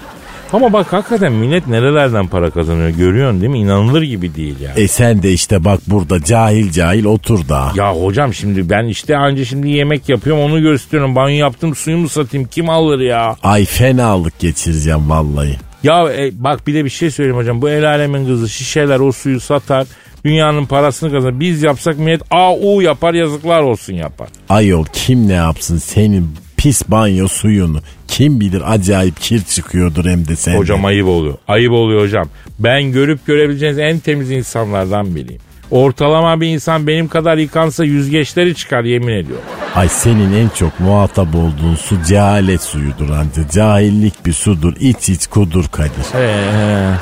[0.53, 3.59] Ama bak hakikaten millet nerelerden para kazanıyor görüyorsun değil mi?
[3.59, 4.73] İnanılır gibi değil ya.
[4.77, 7.73] E sen de işte bak burada cahil cahil otur da.
[7.75, 11.17] Ya hocam şimdi ben işte anca şimdi yemek yapıyorum onu gösteriyorum.
[11.17, 13.37] Banyo yaptım suyumu satayım kim alır ya?
[13.43, 15.57] Ay fenalık geçireceğim vallahi.
[15.83, 17.63] Ya e, bak bir de bir şey söyleyeyim hocam.
[17.63, 19.87] Bu el alemin kızı şişeler o suyu satar.
[20.25, 21.41] Dünyanın parasını kazanır.
[21.41, 24.29] Biz yapsak millet AU yapar yazıklar olsun yapar.
[24.49, 27.79] Ayol kim ne yapsın senin pis banyo suyunu.
[28.09, 30.59] Kim bilir acayip kir çıkıyordur hem de sende.
[30.59, 31.35] Hocam ayıp oluyor.
[31.49, 32.29] Ayıp oluyor hocam.
[32.59, 35.41] Ben görüp görebileceğiniz en temiz insanlardan biriyim.
[35.73, 39.45] Ortalama bir insan benim kadar yıkansa yüzgeçleri çıkar yemin ediyorum.
[39.75, 43.49] Ay senin en çok muhatap olduğun su cehalet suyudur anca.
[43.53, 44.75] Cahillik bir sudur.
[44.81, 46.15] İç iç kudur Kadir.
[46.15, 46.95] Ee,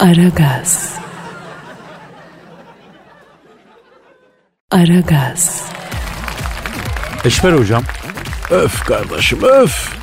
[0.00, 0.94] Aragaz.
[4.70, 5.62] Aragaz.
[7.24, 7.82] Eşber hocam.
[8.50, 9.97] Öf kardeşim öf.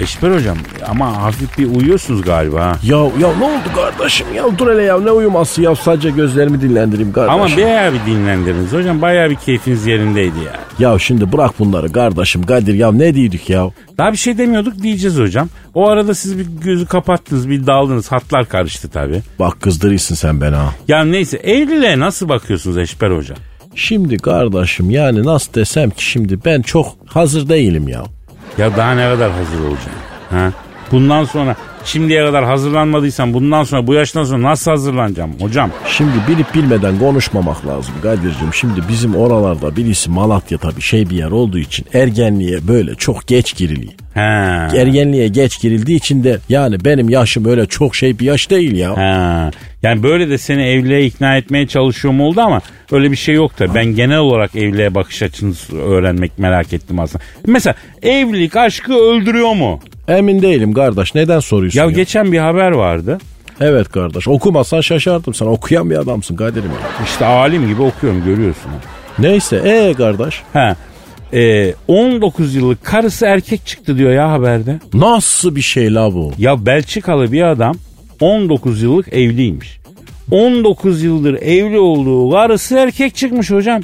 [0.00, 0.56] Eşber hocam
[0.88, 2.76] ama hafif bir uyuyorsunuz galiba ha.
[2.82, 7.12] Ya ya ne oldu kardeşim ya dur hele ya ne uyuması ya sadece gözlerimi dinlendireyim
[7.12, 7.40] kardeşim.
[7.42, 9.02] Ama bayağı bir dinlendirdiniz hocam.
[9.02, 10.60] Bayağı bir keyfiniz yerindeydi ya.
[10.78, 13.70] Ya şimdi bırak bunları kardeşim Kadir ya ne diyorduk ya?
[13.98, 15.48] Daha bir şey demiyorduk diyeceğiz hocam.
[15.74, 18.12] O arada siz bir gözü kapattınız bir daldınız.
[18.12, 19.22] Hatlar karıştı tabii.
[19.38, 20.74] Bak kızdırıyorsun sen beni ha.
[20.88, 23.38] Ya neyse evliliğe nasıl bakıyorsunuz Eşber hocam?
[23.74, 28.04] Şimdi kardeşim yani nasıl desem ki şimdi ben çok hazır değilim ya.
[28.60, 29.92] Ya daha ne kadar hazır olacaksın?
[30.30, 30.52] Ha?
[30.92, 35.70] Bundan sonra Şimdiye kadar hazırlanmadıysan bundan sonra bu yaştan sonra nasıl hazırlanacağım hocam?
[35.86, 38.54] Şimdi bilip bilmeden konuşmamak lazım Kadir'cim.
[38.54, 43.56] Şimdi bizim oralarda birisi Malatya tabii şey bir yer olduğu için ergenliğe böyle çok geç
[43.56, 43.92] giriliyor.
[44.14, 44.20] He.
[44.80, 48.96] Ergenliğe geç girildiği için de yani benim yaşım öyle çok şey bir yaş değil ya.
[48.96, 49.50] He.
[49.82, 52.60] Yani böyle de seni evliliğe ikna etmeye çalışıyorum oldu ama
[52.92, 57.24] öyle bir şey yok da ben genel olarak evliliğe bakış açını öğrenmek merak ettim aslında.
[57.46, 59.80] Mesela evlilik aşkı öldürüyor mu?
[60.08, 61.90] Emin değilim kardeş neden soruyorsun Ya ya?
[61.90, 63.18] geçen bir haber vardı.
[63.60, 67.04] Evet kardeş okumasan şaşardım sen okuyan bir adamsın Kadir'im ya.
[67.04, 68.70] İşte alim gibi okuyorum görüyorsun.
[69.18, 70.76] Neyse ee kardeş Ha.
[71.32, 74.78] Ee, 19 yıllık karısı erkek çıktı diyor ya haberde.
[74.94, 76.32] nasıl bir şey la bu?
[76.38, 77.76] Ya Belçikalı bir adam
[78.20, 79.80] 19 yıllık evliymiş.
[80.30, 83.82] 19 yıldır evli olduğu karısı erkek çıkmış hocam.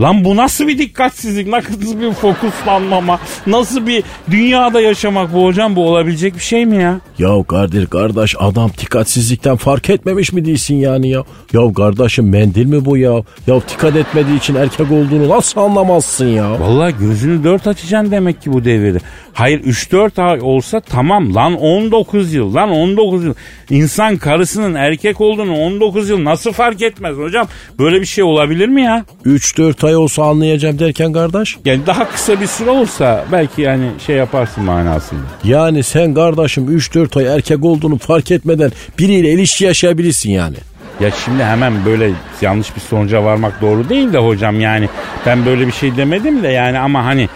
[0.00, 5.88] Lan bu nasıl bir dikkatsizlik, nasıl bir fokuslanmama, nasıl bir dünyada yaşamak bu hocam bu
[5.88, 7.00] olabilecek bir şey mi ya?
[7.18, 11.24] Ya Kadir kardeş adam dikkatsizlikten fark etmemiş mi değilsin yani ya?
[11.52, 13.12] Ya kardeşim mendil mi bu ya?
[13.46, 16.60] Ya dikkat etmediği için erkek olduğunu nasıl anlamazsın ya?
[16.60, 18.98] Vallahi gözünü dört açacaksın demek ki bu devirde.
[19.32, 23.34] Hayır 3-4 ay olsa tamam lan 19 yıl lan 19 yıl.
[23.70, 27.46] İnsan karısının erkek olduğunu 19 yıl nasıl fark etmez hocam?
[27.78, 29.04] Böyle bir şey olabilir mi ya?
[29.26, 31.56] 3-4 ay olsa anlayacağım derken kardeş.
[31.64, 35.20] Yani daha kısa bir süre olsa belki yani şey yaparsın manasında.
[35.44, 40.56] Yani sen kardeşim 3-4 ay erkek olduğunu fark etmeden biriyle ilişki yaşayabilirsin yani.
[41.00, 44.88] Ya şimdi hemen böyle yanlış bir sonuca varmak doğru değil de hocam yani
[45.26, 47.28] ben böyle bir şey demedim de yani ama hani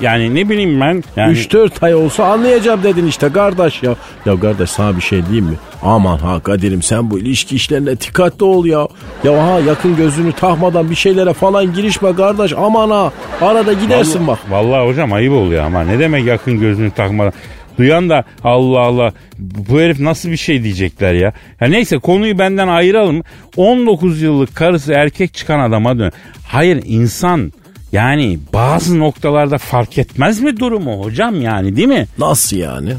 [0.00, 3.94] yani ne bileyim ben yani 3-4 ay olsa anlayacağım dedin işte kardeş ya.
[4.26, 5.54] Ya kardeş sana bir şey diyeyim mi?
[5.82, 8.88] Aman ha Kadir'im sen bu ilişki işlerine dikkatli ol ya.
[9.24, 12.52] Ya ha yakın gözünü takmadan bir şeylere falan girişme kardeş.
[12.52, 14.38] Aman ha arada gidersin bak.
[14.50, 17.32] Vallahi hocam ayıp oluyor ama ne demek yakın gözünü takmadan.
[17.78, 21.32] Duyan da Allah Allah bu herif nasıl bir şey diyecekler ya.
[21.60, 21.68] ya.
[21.68, 23.22] Neyse konuyu benden ayıralım.
[23.56, 26.12] 19 yıllık karısı erkek çıkan adama dön.
[26.48, 27.52] Hayır insan
[27.92, 32.06] yani bazı noktalarda fark etmez mi durumu hocam yani değil mi?
[32.18, 32.92] Nasıl yani?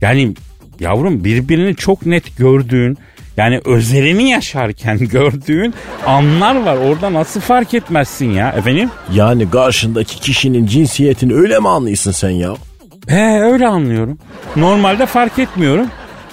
[0.00, 0.34] Yani
[0.80, 2.98] yavrum birbirini çok net gördüğün
[3.36, 5.74] yani özelini yaşarken gördüğün
[6.06, 6.76] anlar var.
[6.76, 8.90] Orada nasıl fark etmezsin ya efendim?
[9.12, 12.54] Yani karşındaki kişinin cinsiyetini öyle mi anlıyorsun sen ya?
[13.08, 14.18] He öyle anlıyorum.
[14.56, 15.86] Normalde fark etmiyorum.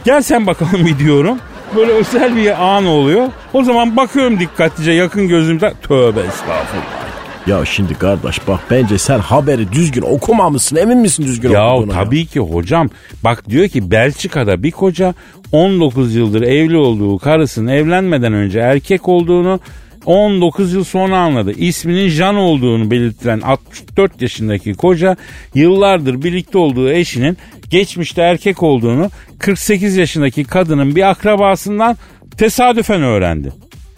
[0.05, 1.37] Gel sen bakalım bir diyorum.
[1.75, 3.27] Böyle özel bir an oluyor.
[3.53, 5.73] O zaman bakıyorum dikkatlice yakın gözümde.
[5.87, 7.01] Tövbe estağfurullah.
[7.47, 11.93] Ya şimdi kardeş bak bence sen haberi düzgün okumamışsın emin misin düzgün Ya okuduğuna?
[11.93, 12.89] tabii ki hocam.
[13.23, 15.13] Bak diyor ki Belçika'da bir koca
[15.51, 19.59] 19 yıldır evli olduğu karısının evlenmeden önce erkek olduğunu
[20.05, 21.51] 19 yıl sonra anladı.
[21.51, 25.15] İsminin Jean olduğunu belirtilen 64 yaşındaki koca
[25.55, 27.37] yıllardır birlikte olduğu eşinin
[27.69, 31.97] geçmişte erkek olduğunu 48 yaşındaki kadının bir akrabasından
[32.37, 33.51] tesadüfen öğrendi.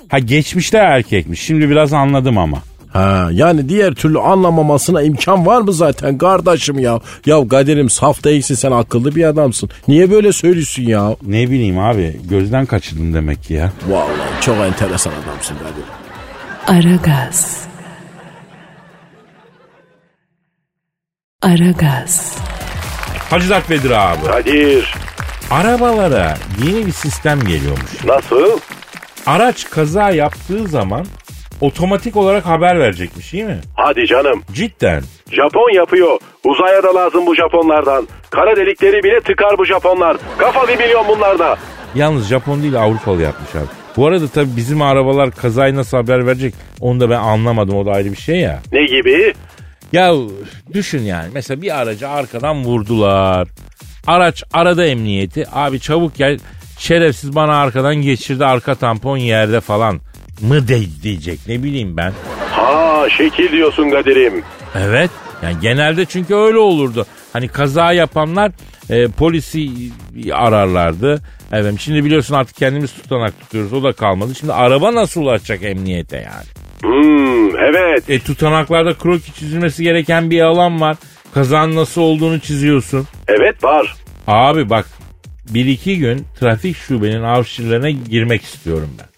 [0.10, 1.42] Ha geçmişte erkekmiş.
[1.42, 2.58] Şimdi biraz anladım ama.
[2.94, 7.00] Ha, yani diğer türlü anlamamasına imkan var mı zaten kardeşim ya?
[7.26, 9.70] Ya Kadir'im saf değilsin sen akıllı bir adamsın.
[9.88, 11.16] Niye böyle söylüyorsun ya?
[11.22, 13.72] Ne bileyim abi gözden kaçırdım demek ki ya.
[13.88, 16.86] Vallahi çok enteresan adamsın Kadir.
[16.88, 17.62] Aragaz.
[21.42, 22.38] Aragaz.
[23.30, 24.26] Hacı Dert Vedir abi.
[24.28, 24.96] Kadir.
[25.52, 28.06] Arabalara yeni bir sistem geliyormuş.
[28.06, 28.60] Nasıl?
[29.26, 31.06] Araç kaza yaptığı zaman
[31.62, 33.60] otomatik olarak haber verecekmiş değil mi?
[33.76, 34.44] Hadi canım.
[34.54, 35.04] Cidden.
[35.32, 36.20] Japon yapıyor.
[36.44, 38.08] Uzaya da lazım bu Japonlardan.
[38.30, 40.18] Kara delikleri bile tıkar bu Japonlar.
[40.38, 41.58] Kafa bir milyon bunlarda.
[41.96, 43.66] Yalnız Japon değil Avrupalı yapmış abi.
[43.98, 47.92] Bu arada tabii bizim arabalar kazayı nasıl haber verecek onu da ben anlamadım o da
[47.92, 48.62] ayrı bir şey ya.
[48.72, 49.34] Ne gibi?
[49.92, 50.14] Ya
[50.74, 53.48] düşün yani mesela bir aracı arkadan vurdular.
[54.08, 55.46] Araç arada emniyeti.
[55.54, 56.40] Abi çabuk gel
[56.80, 60.00] şerefsiz bana arkadan geçirdi arka tampon yerde falan
[60.42, 62.14] mı de diyecek ne bileyim ben.
[62.52, 64.44] Ha şekil diyorsun Kadir'im.
[64.76, 65.10] Evet.
[65.44, 67.06] Yani genelde çünkü öyle olurdu.
[67.34, 68.52] Hani kaza yapanlar
[68.90, 69.70] e, polisi
[70.34, 71.22] ararlardı.
[71.52, 73.74] Evet şimdi biliyorsun artık kendimiz tutanak tutuyoruz.
[73.74, 74.36] O da kalmadı.
[74.36, 76.46] Şimdi araba nasıl ulaşacak emniyete yani?
[76.84, 78.10] Hmm, evet.
[78.10, 80.98] E tutanaklarda kroki çizilmesi gereken bir alan var.
[81.34, 83.08] Kazanın nasıl olduğunu çiziyorsun.
[83.28, 83.96] Evet var.
[84.28, 84.86] Abi bak
[85.50, 89.13] bir iki gün trafik şubenin arşivlerine girmek istiyorum ben.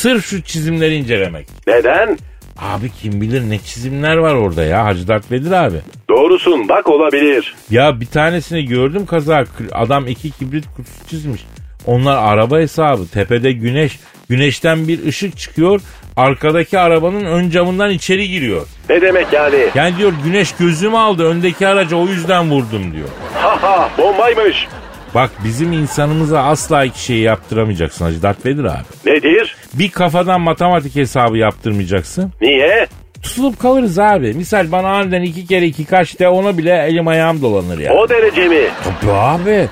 [0.00, 1.46] Sırf şu çizimleri incelemek.
[1.66, 2.18] Neden?
[2.58, 5.76] Abi kim bilir ne çizimler var orada ya Hacı Dert Vedir abi.
[6.10, 7.54] Doğrusun bak olabilir.
[7.70, 9.44] Ya bir tanesini gördüm kaza.
[9.72, 11.44] Adam iki kibrit kutusu çizmiş.
[11.86, 13.08] Onlar araba hesabı.
[13.08, 13.98] Tepede güneş.
[14.28, 15.80] Güneşten bir ışık çıkıyor.
[16.16, 18.66] Arkadaki arabanın ön camından içeri giriyor.
[18.90, 19.66] Ne demek yani?
[19.74, 21.24] Yani diyor güneş gözümü aldı.
[21.28, 23.08] Öndeki araca o yüzden vurdum diyor.
[23.34, 24.68] Ha ha bombaymış.
[25.14, 28.84] Bak bizim insanımıza asla iki şeyi yaptıramayacaksın Hacı Dert Vedir abi.
[29.06, 29.56] Nedir?
[29.74, 32.32] Bir kafadan matematik hesabı yaptırmayacaksın.
[32.40, 32.86] Niye?
[33.22, 34.34] Tutulup kalırız abi.
[34.34, 37.92] Misal bana aniden iki kere iki kaç de ona bile elim ayağım dolanır ya.
[37.94, 38.60] O derece mi?
[39.00, 39.68] Tabii abi.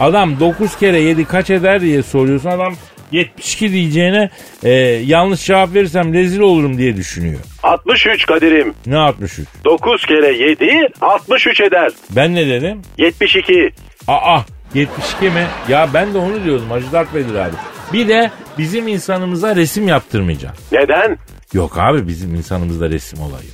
[0.00, 2.50] Adam 9 kere 7 kaç eder diye soruyorsun.
[2.50, 2.74] Adam
[3.12, 4.30] 72 diyeceğine
[4.62, 4.70] e,
[5.06, 7.40] yanlış cevap verirsem rezil olurum diye düşünüyor.
[7.62, 8.74] 63 Kadir'im.
[8.86, 9.48] Ne 63?
[9.64, 11.90] 9 kere 7 63 eder.
[12.10, 12.82] Ben ne dedim?
[12.98, 13.70] 72.
[14.08, 14.40] Aa
[14.74, 15.46] 72 mi?
[15.68, 17.54] Ya ben de onu diyordum Hacı Dert Vedir abi.
[17.92, 20.54] Bir de bizim insanımıza resim yaptırmayacağım.
[20.72, 21.18] Neden?
[21.52, 23.48] Yok abi bizim insanımızda resim olayı.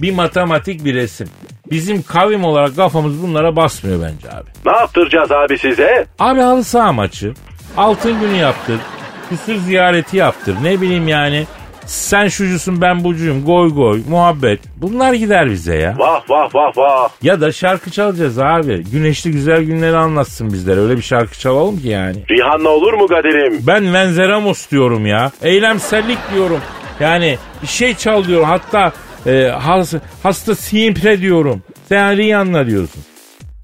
[0.00, 1.28] Bir matematik bir resim.
[1.70, 4.48] Bizim kavim olarak kafamız bunlara basmıyor bence abi.
[4.66, 6.06] Ne yaptıracağız abi size?
[6.18, 7.34] Abi halı saha maçı.
[7.76, 8.80] Altın günü yaptır.
[9.28, 10.56] Kısır ziyareti yaptır.
[10.62, 11.46] Ne bileyim yani.
[11.86, 13.44] Sen şucusun ben bucuyum.
[13.44, 14.02] Goy goy.
[14.08, 14.60] Muhabbet.
[14.76, 15.94] Bunlar gider bize ya.
[15.98, 17.08] Vah vah vah vah.
[17.22, 18.84] Ya da şarkı çalacağız abi.
[18.92, 20.80] Güneşli güzel günleri anlatsın bizlere.
[20.80, 22.16] Öyle bir şarkı çalalım ki yani.
[22.30, 23.66] Rihanna olur mu Kadir'im?
[23.66, 25.30] Ben Venzeramos diyorum ya.
[25.42, 26.60] Eylemsellik diyorum.
[27.00, 28.46] Yani bir şey çal diyorum.
[28.48, 28.92] Hatta
[29.26, 31.62] e, has, hasta siempre diyorum.
[31.88, 33.02] Sen Rihanna diyorsun.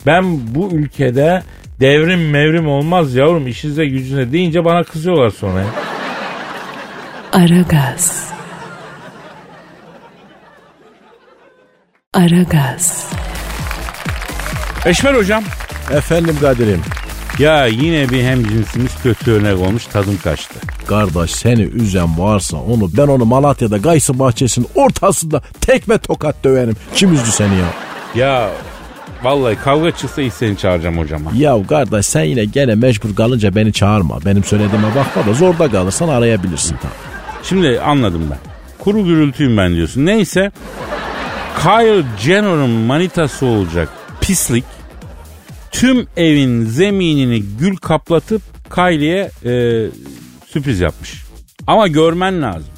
[0.07, 0.25] Ben
[0.55, 1.43] bu ülkede
[1.81, 5.61] devrim mevrim olmaz yavrum işinize gücüne deyince bana kızıyorlar sonra.
[5.61, 5.67] ya.
[7.37, 8.31] Aragaz.
[12.15, 13.11] Aragaz.
[14.87, 15.45] Eşmer hocam.
[15.93, 16.81] Efendim Kadir'im.
[17.39, 20.55] Ya yine bir hemcinsimiz kötü örnek olmuş tadım kaçtı.
[20.87, 26.77] Kardeş seni üzen varsa onu ben onu Malatya'da Gaysı bahçesinin ortasında tekme tokat döverim.
[26.95, 27.67] Kim üzdü seni ya?
[28.15, 28.51] Ya
[29.23, 31.31] vallahi kavga çıksa ilk seni çağıracağım hocama.
[31.35, 34.19] Ya kardeş sen yine gene mecbur kalınca beni çağırma.
[34.25, 37.06] Benim söylediğime bakma da zorda kalırsan arayabilirsin tabii.
[37.43, 38.39] Şimdi anladım ben.
[38.79, 40.07] Kuru gürültüyüm ben diyorsun.
[40.07, 40.53] Neyse
[41.63, 43.89] Kyle Jenner'ın manitası olacak
[44.21, 44.65] pislik
[45.73, 48.43] tüm evin zeminini gül kaplatıp
[48.75, 49.87] Kylie'ye e,
[50.47, 51.25] sürpriz yapmış.
[51.67, 52.69] Ama görmen lazım.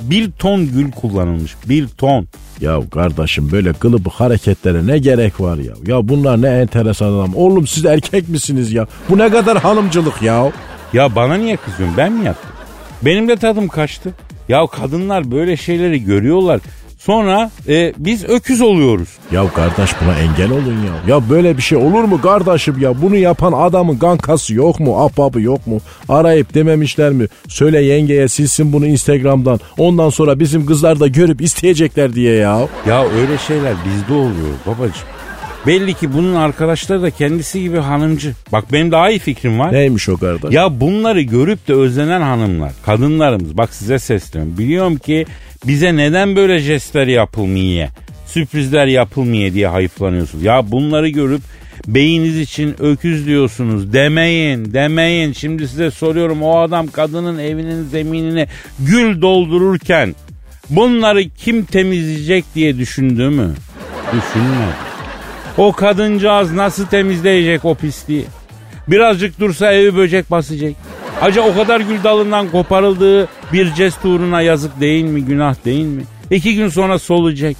[0.00, 1.54] Bir ton gül kullanılmış.
[1.68, 2.26] Bir ton.
[2.60, 5.72] Ya kardeşim böyle kılıbık hareketlere ne gerek var ya?
[5.86, 7.34] Ya bunlar ne enteresan adam.
[7.34, 8.86] Oğlum siz erkek misiniz ya?
[9.08, 10.52] Bu ne kadar hanımcılık ya?
[10.92, 11.96] Ya bana niye kızıyorsun?
[11.96, 12.50] Ben mi yaptım?
[13.04, 14.10] Benim de tadım kaçtı.
[14.48, 16.60] Ya kadınlar böyle şeyleri görüyorlar.
[16.98, 19.08] Sonra e, biz öküz oluyoruz.
[19.32, 21.14] Ya kardeş buna engel olun ya.
[21.14, 23.02] Ya böyle bir şey olur mu kardeşim ya?
[23.02, 25.00] Bunu yapan adamın kankası yok mu?
[25.04, 25.80] Ahbabı yok mu?
[26.08, 27.26] Arayıp dememişler mi?
[27.48, 29.60] Söyle yengeye silsin bunu Instagram'dan.
[29.78, 32.68] Ondan sonra bizim kızlar da görüp isteyecekler diye ya.
[32.88, 35.08] Ya öyle şeyler bizde oluyor babacığım.
[35.66, 38.32] Belli ki bunun arkadaşları da kendisi gibi hanımcı.
[38.52, 39.72] Bak benim daha iyi fikrim var.
[39.72, 40.54] Neymiş o kardeş?
[40.54, 44.58] Ya bunları görüp de özlenen hanımlar, kadınlarımız bak size sesleniyorum.
[44.58, 45.26] Biliyorum ki
[45.66, 47.88] bize neden böyle jestler yapılmıyor,
[48.26, 50.44] sürprizler yapılmıyor diye hayıflanıyorsunuz.
[50.44, 51.40] Ya bunları görüp
[51.86, 53.92] beyiniz için öküz diyorsunuz.
[53.92, 55.32] Demeyin, demeyin.
[55.32, 58.46] Şimdi size soruyorum o adam kadının evinin zeminini
[58.78, 60.14] gül doldururken
[60.70, 63.54] bunları kim temizleyecek diye düşündü mü?
[64.12, 64.91] Düşünmedi.
[65.58, 68.24] O kadıncağız nasıl temizleyecek o pisliği?
[68.88, 70.72] Birazcık dursa evi böcek basacak.
[71.20, 76.02] Acaba o kadar gül dalından koparıldığı bir jest uğruna yazık değil mi, günah değil mi?
[76.30, 77.56] İki gün sonra solacak.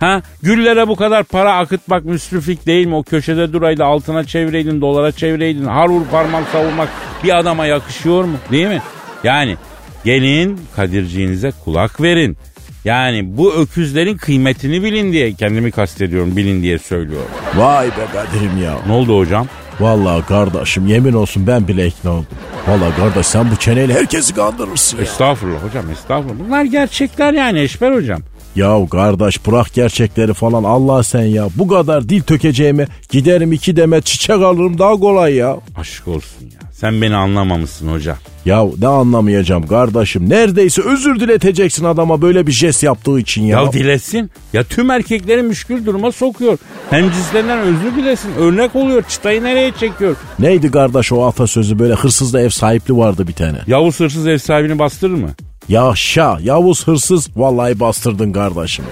[0.00, 2.94] Ha, güllere bu kadar para akıtmak müsriflik değil mi?
[2.94, 5.64] O köşede duraydı altına çevireydin, dolara çevireydin.
[5.64, 6.88] Harur parmak savurmak
[7.24, 8.36] bir adama yakışıyor mu?
[8.50, 8.82] Değil mi?
[9.24, 9.56] Yani
[10.04, 12.36] gelin kadirciğinize kulak verin.
[12.84, 17.28] Yani bu öküzlerin kıymetini bilin diye kendimi kastediyorum bilin diye söylüyorum.
[17.56, 18.74] Vay be Kadir'im ya.
[18.86, 19.46] Ne oldu hocam?
[19.80, 22.26] Vallahi kardeşim yemin olsun ben bile ikna oldum.
[22.68, 25.02] Vallahi kardeş sen bu çeneyle herkesi kandırırsın ya.
[25.02, 26.34] Estağfurullah hocam estağfurullah.
[26.46, 28.20] Bunlar gerçekler yani Eşber hocam.
[28.56, 31.48] Ya kardeş bırak gerçekleri falan Allah sen ya.
[31.56, 35.56] Bu kadar dil tökeceğime giderim iki demet çiçek alırım daha kolay ya.
[35.76, 36.60] Aşk olsun ya.
[36.72, 38.16] Sen beni anlamamışsın hocam.
[38.44, 40.30] Ya ne anlamayacağım kardeşim.
[40.30, 43.60] Neredeyse özür dileteceksin adama böyle bir jest yaptığı için ya.
[43.62, 44.30] Ya, dilesin.
[44.52, 46.58] Ya tüm erkekleri müşkül duruma sokuyor.
[46.90, 48.30] Hem cinslerinden özür dilesin.
[48.38, 49.02] Örnek oluyor.
[49.08, 50.16] Çıtayı nereye çekiyor?
[50.38, 53.58] Neydi kardeş o atasözü böyle hırsızda ev sahipli vardı bir tane.
[53.66, 55.30] Yavuz hırsız ev sahibini bastırır mı?
[55.68, 58.84] Yaşa Yavuz hırsız vallahi bastırdın kardeşim.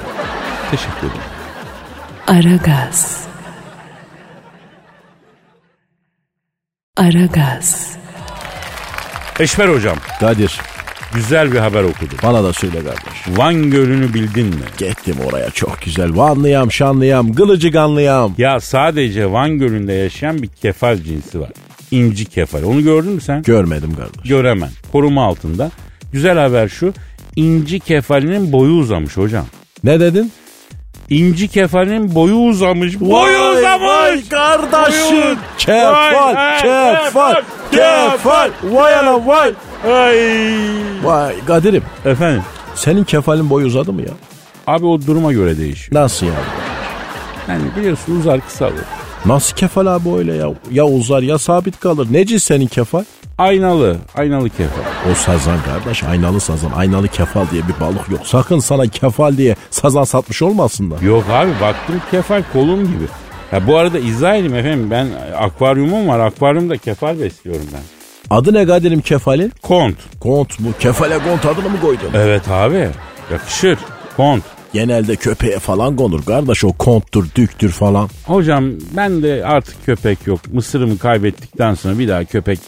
[0.71, 1.21] Teşekkür ederim.
[2.27, 3.25] Aragaz.
[6.97, 7.97] Aragaz.
[9.41, 10.61] Eşber hocam Kadir
[11.15, 12.19] güzel bir haber okudum.
[12.23, 13.39] bana da söyle kardeş.
[13.39, 14.55] Van Gölü'nü bildin mi?
[14.79, 16.16] Gittim oraya çok güzel.
[16.16, 18.35] Vanlıyam şanlıyam gılıcık anlıyam.
[18.39, 21.51] Ya sadece Van Gölü'nde yaşayan bir kefal cinsi var.
[21.91, 22.62] İnci kefal.
[22.62, 23.43] Onu gördün mü sen?
[23.43, 24.29] Görmedim kardeş.
[24.29, 24.71] Göremen.
[24.93, 25.71] Koruma altında.
[26.13, 26.93] Güzel haber şu.
[27.37, 29.47] İnci kefalinin boyu uzamış hocam.
[29.85, 30.33] Ne dedin?
[31.11, 33.01] İnci kefalin boyu uzamış.
[33.01, 33.89] Boyu uzamış.
[33.89, 35.17] Vay kardeşim.
[35.17, 35.93] Boyu- Kefal,
[36.35, 37.35] Vay, kefal, kefal,
[37.73, 38.51] kefal.
[38.63, 39.53] Vay ana vay.
[39.93, 40.19] Ay.
[41.03, 42.43] Vay Kadir'im Efendim.
[42.75, 44.13] senin kefalin boyu uzadı mı ya?
[44.67, 46.03] Abi o duruma göre değişiyor.
[46.03, 46.37] Nasıl yani?
[47.49, 48.75] Yani biliyorsun uzar kısalır.
[49.27, 50.47] Nasıl kefal abi öyle ya?
[50.71, 52.09] Ya uzar ya sabit kalır.
[52.11, 53.05] Neci senin kefal?
[53.41, 53.97] Aynalı.
[54.16, 55.11] Aynalı kefal.
[55.11, 58.20] O sazan kardeş aynalı sazan aynalı kefal diye bir balık yok.
[58.26, 61.01] Sakın sana kefal diye sazan satmış olmasınlar.
[61.01, 63.05] Yok abi baktım kefal kolum gibi.
[63.51, 65.07] Ha bu arada izah edeyim efendim ben
[65.38, 66.20] akvaryumum var.
[66.20, 67.80] Akvaryumda kefal besliyorum ben.
[68.36, 69.53] Adı ne Kadir'im kefalin?
[69.62, 69.97] Kont.
[70.20, 70.68] Kont mu?
[70.80, 72.11] Kefale kont adını mı koydun?
[72.14, 72.88] Evet abi
[73.32, 73.78] yakışır.
[74.16, 74.43] Kont.
[74.72, 78.09] Genelde köpeğe falan konur kardeş o konttur düktür falan.
[78.26, 78.64] Hocam
[78.97, 80.41] ben de artık köpek yok.
[80.53, 82.59] Mısırımı kaybettikten sonra bir daha köpek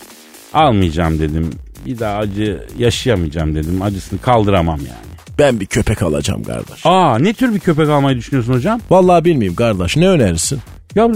[0.55, 1.51] almayacağım dedim.
[1.87, 3.83] Bir daha acı yaşayamayacağım dedim.
[3.83, 5.13] Acısını kaldıramam yani.
[5.39, 6.87] Ben bir köpek alacağım kardeş.
[6.87, 8.81] Aa ne tür bir köpek almayı düşünüyorsun hocam?
[8.91, 10.61] Vallahi bilmiyorum kardeş ne önerirsin?
[10.95, 11.09] Ya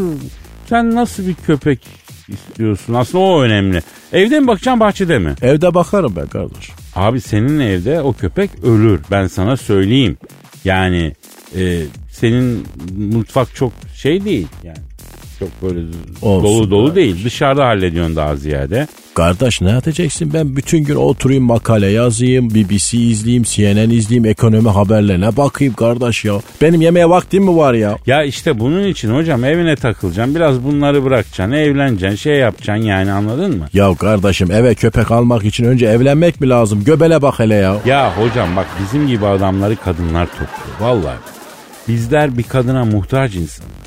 [0.68, 1.80] sen nasıl bir köpek
[2.28, 2.94] istiyorsun?
[2.94, 3.82] Aslında o önemli.
[4.12, 5.34] Evde mi bakacaksın bahçede mi?
[5.42, 6.70] Evde bakarım ben kardeş.
[6.94, 9.00] Abi senin evde o köpek ölür.
[9.10, 10.16] Ben sana söyleyeyim.
[10.64, 11.12] Yani
[11.56, 12.66] e, senin
[12.96, 14.78] mutfak çok şey değil yani.
[15.38, 15.80] Çok böyle
[16.22, 16.96] Olsun dolu dolu kardeş.
[17.04, 17.24] değil.
[17.24, 18.86] Dışarıda hallediyorsun daha ziyade.
[19.14, 25.36] Kardeş ne yapacaksın ben bütün gün oturayım makale yazayım, BBC izleyeyim, CNN izleyeyim, ekonomi haberlerine
[25.36, 26.34] bakayım kardeş ya.
[26.62, 27.96] Benim yemeğe vaktim mi var ya?
[28.06, 30.34] Ya işte bunun için hocam evine takılacaksın.
[30.34, 31.52] Biraz bunları bırakacaksın.
[31.52, 32.16] Evleneceksin.
[32.16, 33.66] Şey yapacaksın yani anladın mı?
[33.72, 36.84] Ya kardeşim eve köpek almak için önce evlenmek mi lazım?
[36.84, 37.76] Göbele bak hele ya.
[37.86, 40.80] Ya hocam bak bizim gibi adamları kadınlar topluyor.
[40.80, 41.16] Vallahi.
[41.88, 43.85] Bizler bir kadına muhtaç insanlar.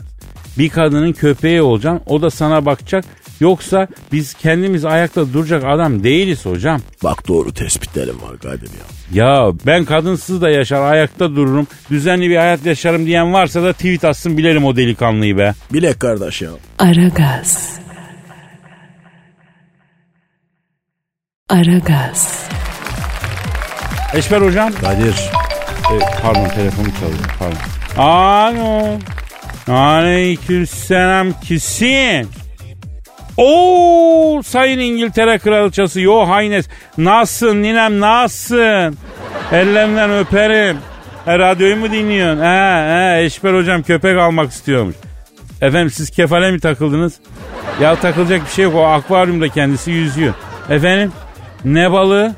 [0.58, 2.02] Bir kadının köpeği olacaksın.
[2.06, 3.06] O da sana bakacak.
[3.39, 6.82] Yoksa biz kendimiz ayakta duracak adam değiliz hocam.
[7.04, 8.86] Bak doğru tespitlerim var Kadir ya.
[9.26, 11.68] Ya ben kadınsız da yaşar ayakta dururum.
[11.89, 15.54] Düzenli bir hayat yaşarım diyen varsa da tweet atsın bilelim o delikanlıyı be.
[15.74, 16.50] Bilek kardeş ya.
[16.80, 17.80] Aragaz.
[21.50, 22.43] Aragaz.
[24.14, 24.72] Eşber hocam.
[24.82, 25.16] Kadir.
[25.93, 27.58] E, pardon telefonu çalıyor pardon.
[27.97, 29.00] Alo.
[29.70, 32.28] Aleykümselam kisin.
[33.38, 36.67] Oo sayın İngiltere kraliçası yo haynes.
[36.97, 38.97] Nasılsın ninem nasılsın?
[39.51, 40.78] Ellerinden öperim.
[41.28, 42.43] E, radyoyu mu dinliyorsun?
[42.43, 44.95] He he Eşber hocam köpek almak istiyormuş.
[45.61, 47.13] Efendim siz kefale mi takıldınız?
[47.82, 50.34] Ya takılacak bir şey yok o akvaryumda kendisi yüzüyor.
[50.70, 51.11] Efendim
[51.65, 52.36] ne balığı?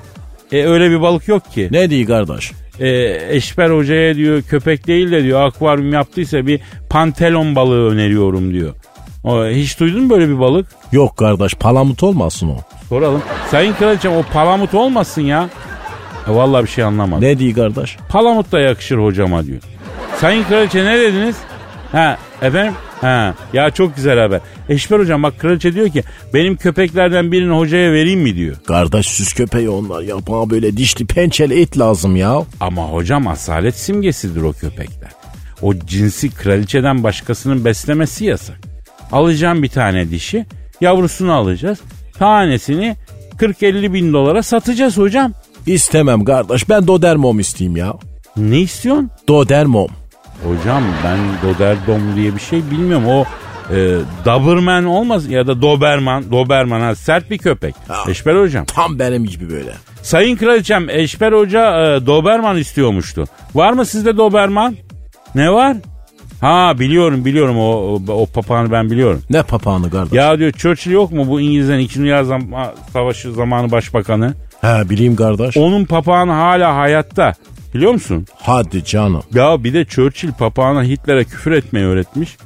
[0.51, 2.51] E, öyle bir balık yok ki Ne diyor kardeş?
[2.80, 6.59] E, Eşber Hoca'ya diyor köpek değil de diyor akvaryum yaptıysa bir
[6.89, 8.74] pantelon balığı öneriyorum diyor.
[9.24, 10.67] O, hiç duydun mu böyle bir balık?
[10.91, 12.57] Yok kardeş palamut olmasın o.
[12.89, 13.22] Soralım.
[13.51, 15.49] Sayın Kraliçem o palamut olmasın ya.
[16.28, 17.24] E, vallahi bir şey anlamadım.
[17.24, 17.97] Ne diyor kardeş?
[18.09, 19.61] Palamut da yakışır hocama diyor.
[20.17, 21.36] Sayın Kraliçe ne dediniz?
[21.91, 22.74] Ha efendim?
[23.01, 24.39] Ha ya çok güzel haber.
[24.72, 26.03] Eşber hocam bak kraliçe diyor ki
[26.34, 28.55] benim köpeklerden birini hocaya vereyim mi diyor.
[28.67, 30.15] Kardeş süs köpeği onlar ya.
[30.28, 32.43] Bana böyle dişli pençeli et lazım ya.
[32.59, 35.11] Ama hocam asalet simgesidir o köpekler.
[35.61, 38.59] O cinsi kraliçeden başkasının beslemesi yasak.
[39.11, 40.45] Alacağım bir tane dişi,
[40.82, 41.80] yavrusunu alacağız.
[42.13, 42.95] Tanesini
[43.38, 45.34] 40-50 bin dolara satacağız hocam.
[45.67, 47.93] İstemem kardeş ben Dodermom isteyeyim ya.
[48.38, 49.09] Ne istiyorsun?
[49.28, 49.89] Dodermom.
[50.43, 53.07] Hocam ben Doderdom diye bir şey bilmiyorum.
[53.07, 53.26] O
[53.72, 56.32] e, Doberman olmaz ya da Doberman.
[56.32, 57.76] Doberman ha sert bir köpek.
[57.88, 58.11] Ha.
[58.11, 58.65] Eşber hocam.
[58.65, 59.72] Tam benim gibi böyle.
[60.01, 61.61] Sayın Kraliçem Eşber Hoca
[61.95, 63.26] e, Doberman istiyormuştu.
[63.55, 64.76] Var mı sizde Doberman?
[65.36, 65.78] Ne var?
[66.41, 69.22] Ha biliyorum biliyorum o, o, o papağanı ben biliyorum.
[69.30, 70.13] Ne papağanı kardeş?
[70.13, 71.99] Ya diyor Churchill yok mu bu İngilizlerin 2.
[71.99, 74.34] Dünya Zam- Savaşı zamanı başbakanı?
[74.61, 75.57] He bileyim kardeş.
[75.57, 77.34] Onun papağanı hala hayatta.
[77.74, 78.26] Biliyor musun?
[78.36, 79.24] Hadi canım.
[79.34, 82.38] Ya bir de Churchill papağana Hitler'e küfür etmeyi öğretmiş.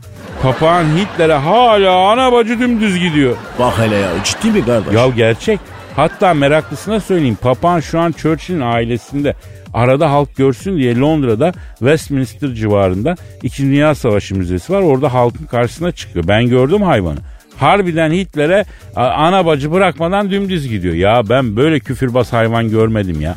[0.43, 3.35] Papağan Hitler'e hala ana bacı dümdüz gidiyor.
[3.59, 4.93] Bak hele ya ciddi mi kardeş?
[4.93, 5.59] Ya gerçek.
[5.95, 7.37] Hatta meraklısına söyleyeyim.
[7.41, 9.35] Papağan şu an Churchill'in ailesinde.
[9.73, 13.63] Arada halk görsün diye Londra'da Westminster civarında 2.
[13.63, 14.81] Dünya Savaşı Müzesi var.
[14.81, 16.27] Orada halkın karşısına çıkıyor.
[16.27, 17.19] Ben gördüm hayvanı.
[17.57, 18.65] Harbiden Hitler'e
[18.95, 20.93] ana bacı bırakmadan dümdüz gidiyor.
[20.93, 23.35] Ya ben böyle küfürbaz hayvan görmedim ya.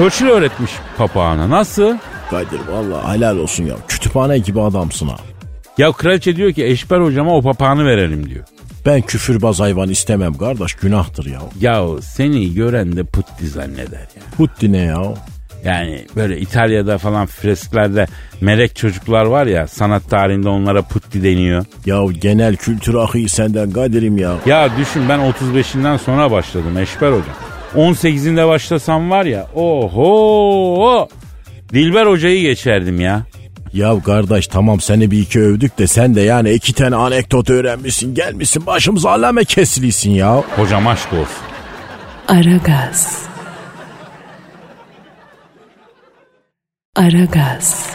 [0.00, 1.50] Churchill öğretmiş papağana.
[1.50, 1.96] Nasıl?
[2.30, 3.74] Kadir vallahi helal olsun ya.
[3.88, 5.16] Kütüphane gibi adamsın ha.
[5.78, 8.44] Ya kraliçe diyor ki Eşber hocama o papağanı verelim diyor.
[8.86, 11.40] Ben küfürbaz hayvan istemem kardeş günahtır ya.
[11.60, 14.22] Ya seni gören de putti zanneder ya.
[14.36, 15.02] Hutti ne ya?
[15.64, 18.06] Yani böyle İtalya'da falan fresklerde
[18.40, 21.64] melek çocuklar var ya sanat tarihinde onlara putti deniyor.
[21.86, 24.34] Ya genel kültür ahi senden Kadir'im ya.
[24.46, 27.49] Ya düşün ben 35'inden sonra başladım Eşber hocam.
[27.76, 31.08] 18'inde başlasam var ya oho
[31.72, 33.22] Dilber hocayı geçerdim ya.
[33.72, 38.14] Ya kardeş tamam seni bir iki övdük de sen de yani iki tane anekdot öğrenmişsin
[38.14, 40.36] gelmişsin başımıza alame kesilisin ya.
[40.56, 41.44] Hocam aşk olsun.
[42.28, 43.22] Aragaz.
[46.96, 47.90] Aragaz.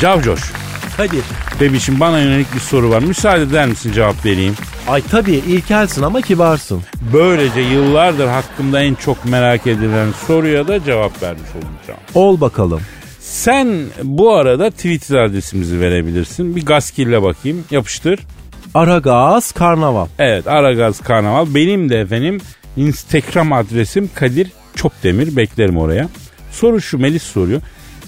[0.00, 0.61] Cavcoş.
[1.06, 1.24] Kadir.
[1.60, 3.02] Bebişim bana yönelik bir soru var.
[3.02, 4.54] Müsaade eder misin cevap vereyim?
[4.88, 6.82] Ay tabii ilkelsin ama kibarsın.
[7.12, 12.00] Böylece yıllardır hakkımda en çok merak edilen soruya da cevap vermiş olacağım.
[12.14, 12.80] Ol bakalım.
[13.20, 16.56] Sen bu arada Twitter adresimizi verebilirsin.
[16.56, 17.64] Bir gaskille bakayım.
[17.70, 18.20] Yapıştır.
[18.74, 20.06] Aragaz Karnaval.
[20.18, 21.54] Evet Aragaz Karnaval.
[21.54, 22.40] Benim de efendim
[22.76, 25.36] Instagram adresim Kadir Çopdemir.
[25.36, 26.08] Beklerim oraya.
[26.52, 27.60] Soru şu Melis soruyor.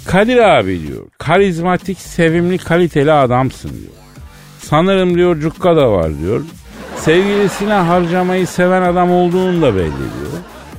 [0.07, 1.03] Kadir abi diyor.
[1.19, 3.93] Karizmatik, sevimli, kaliteli adamsın diyor.
[4.59, 6.43] Sanırım diyor cukka da var diyor.
[6.97, 10.33] Sevgilisine harcamayı seven adam olduğunu da belli diyor.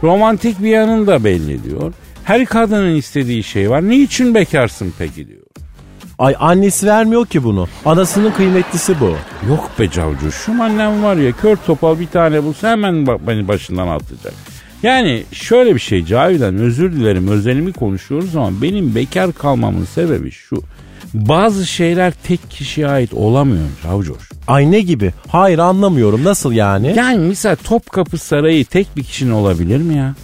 [0.04, 1.94] Romantik bir yanın da belli diyor.
[2.24, 3.82] Her kadının istediği şey var.
[3.90, 5.42] Niçin bekarsın peki diyor.
[6.20, 7.68] Ay annesi vermiyor ki bunu.
[7.86, 9.16] Anasının kıymetlisi bu.
[9.50, 14.34] Yok be cavcuşum annem var ya kör topal bir tane bulsa hemen beni başından atacak.
[14.86, 20.64] Yani şöyle bir şey Cavidan özür dilerim özelimi konuşuyoruz ama benim bekar kalmamın sebebi şu.
[21.14, 24.30] Bazı şeyler tek kişiye ait olamıyor Cavcoş.
[24.48, 25.14] Ay ne gibi?
[25.28, 26.24] Hayır anlamıyorum.
[26.24, 26.94] Nasıl yani?
[26.98, 30.16] Yani misal Topkapı Sarayı tek bir kişinin olabilir mi ya?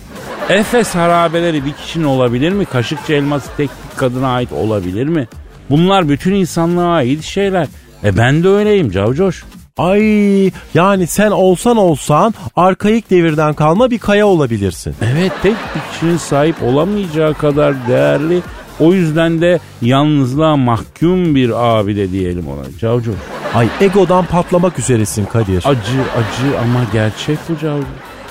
[0.50, 2.66] Efes harabeleri bir kişinin olabilir mi?
[2.66, 5.28] Kaşıkçı elması tek bir kadına ait olabilir mi?
[5.70, 7.68] Bunlar bütün insanlığa ait şeyler.
[8.04, 9.44] E ben de öyleyim Cavcoş.
[9.78, 14.96] Ay yani sen olsan olsan arkaik devirden kalma bir kaya olabilirsin.
[15.14, 18.42] Evet tek bir kişinin sahip olamayacağı kadar değerli.
[18.80, 22.80] O yüzden de yalnızlığa mahkum bir abi de diyelim ona.
[22.80, 23.16] Cavcoş.
[23.54, 25.58] Ay egodan patlamak üzeresin Kadir.
[25.58, 27.86] Acı acı ama gerçek bu Cavcoş.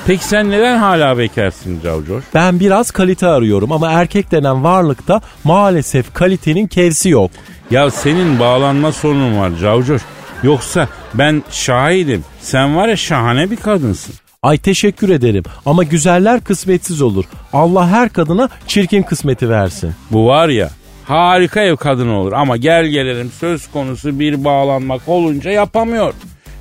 [0.07, 2.25] Peki sen neden hala bekarsın Cavcoş?
[2.35, 7.31] Ben biraz kalite arıyorum ama erkek denen varlıkta maalesef kalitenin kevsi yok.
[7.71, 10.03] Ya senin bağlanma sorunun var Cavcoş.
[10.43, 12.25] Yoksa ben şahidim.
[12.41, 14.15] Sen var ya şahane bir kadınsın.
[14.43, 17.25] Ay teşekkür ederim ama güzeller kısmetsiz olur.
[17.53, 19.93] Allah her kadına çirkin kısmeti versin.
[20.11, 20.71] Bu var ya
[21.05, 26.15] harika ev kadını olur ama gel gelelim söz konusu bir bağlanmak olunca yapamıyor.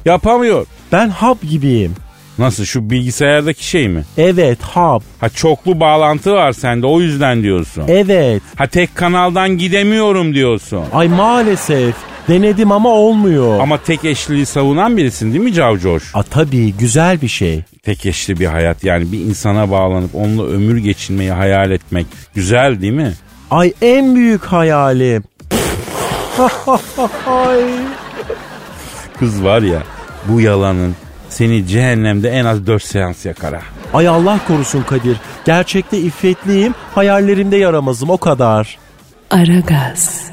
[0.05, 0.65] Yapamıyor.
[0.91, 1.95] Ben hap gibiyim.
[2.37, 4.03] Nasıl şu bilgisayardaki şey mi?
[4.17, 5.03] Evet hap.
[5.21, 7.83] Ha çoklu bağlantı var sende o yüzden diyorsun.
[7.87, 8.41] Evet.
[8.55, 10.83] Ha tek kanaldan gidemiyorum diyorsun.
[10.93, 11.95] Ay maalesef.
[12.27, 13.59] Denedim ama olmuyor.
[13.59, 16.03] Ama tek eşliliği savunan birisin değil mi Cavcoş?
[16.13, 17.63] A tabii güzel bir şey.
[17.83, 22.05] Tek eşli bir hayat yani bir insana bağlanıp onunla ömür geçirmeyi hayal etmek
[22.35, 23.13] güzel değil mi?
[23.51, 25.23] Ay en büyük hayalim.
[27.27, 27.63] Ay.
[29.19, 29.83] Kız var ya
[30.27, 30.95] bu yalanın
[31.29, 33.61] seni cehennemde en az 4 seans yakar ha.
[33.93, 35.17] Ay Allah korusun Kadir.
[35.45, 38.77] Gerçekte iffetliyim, hayallerimde yaramazım o kadar.
[39.31, 40.23] Aragaz.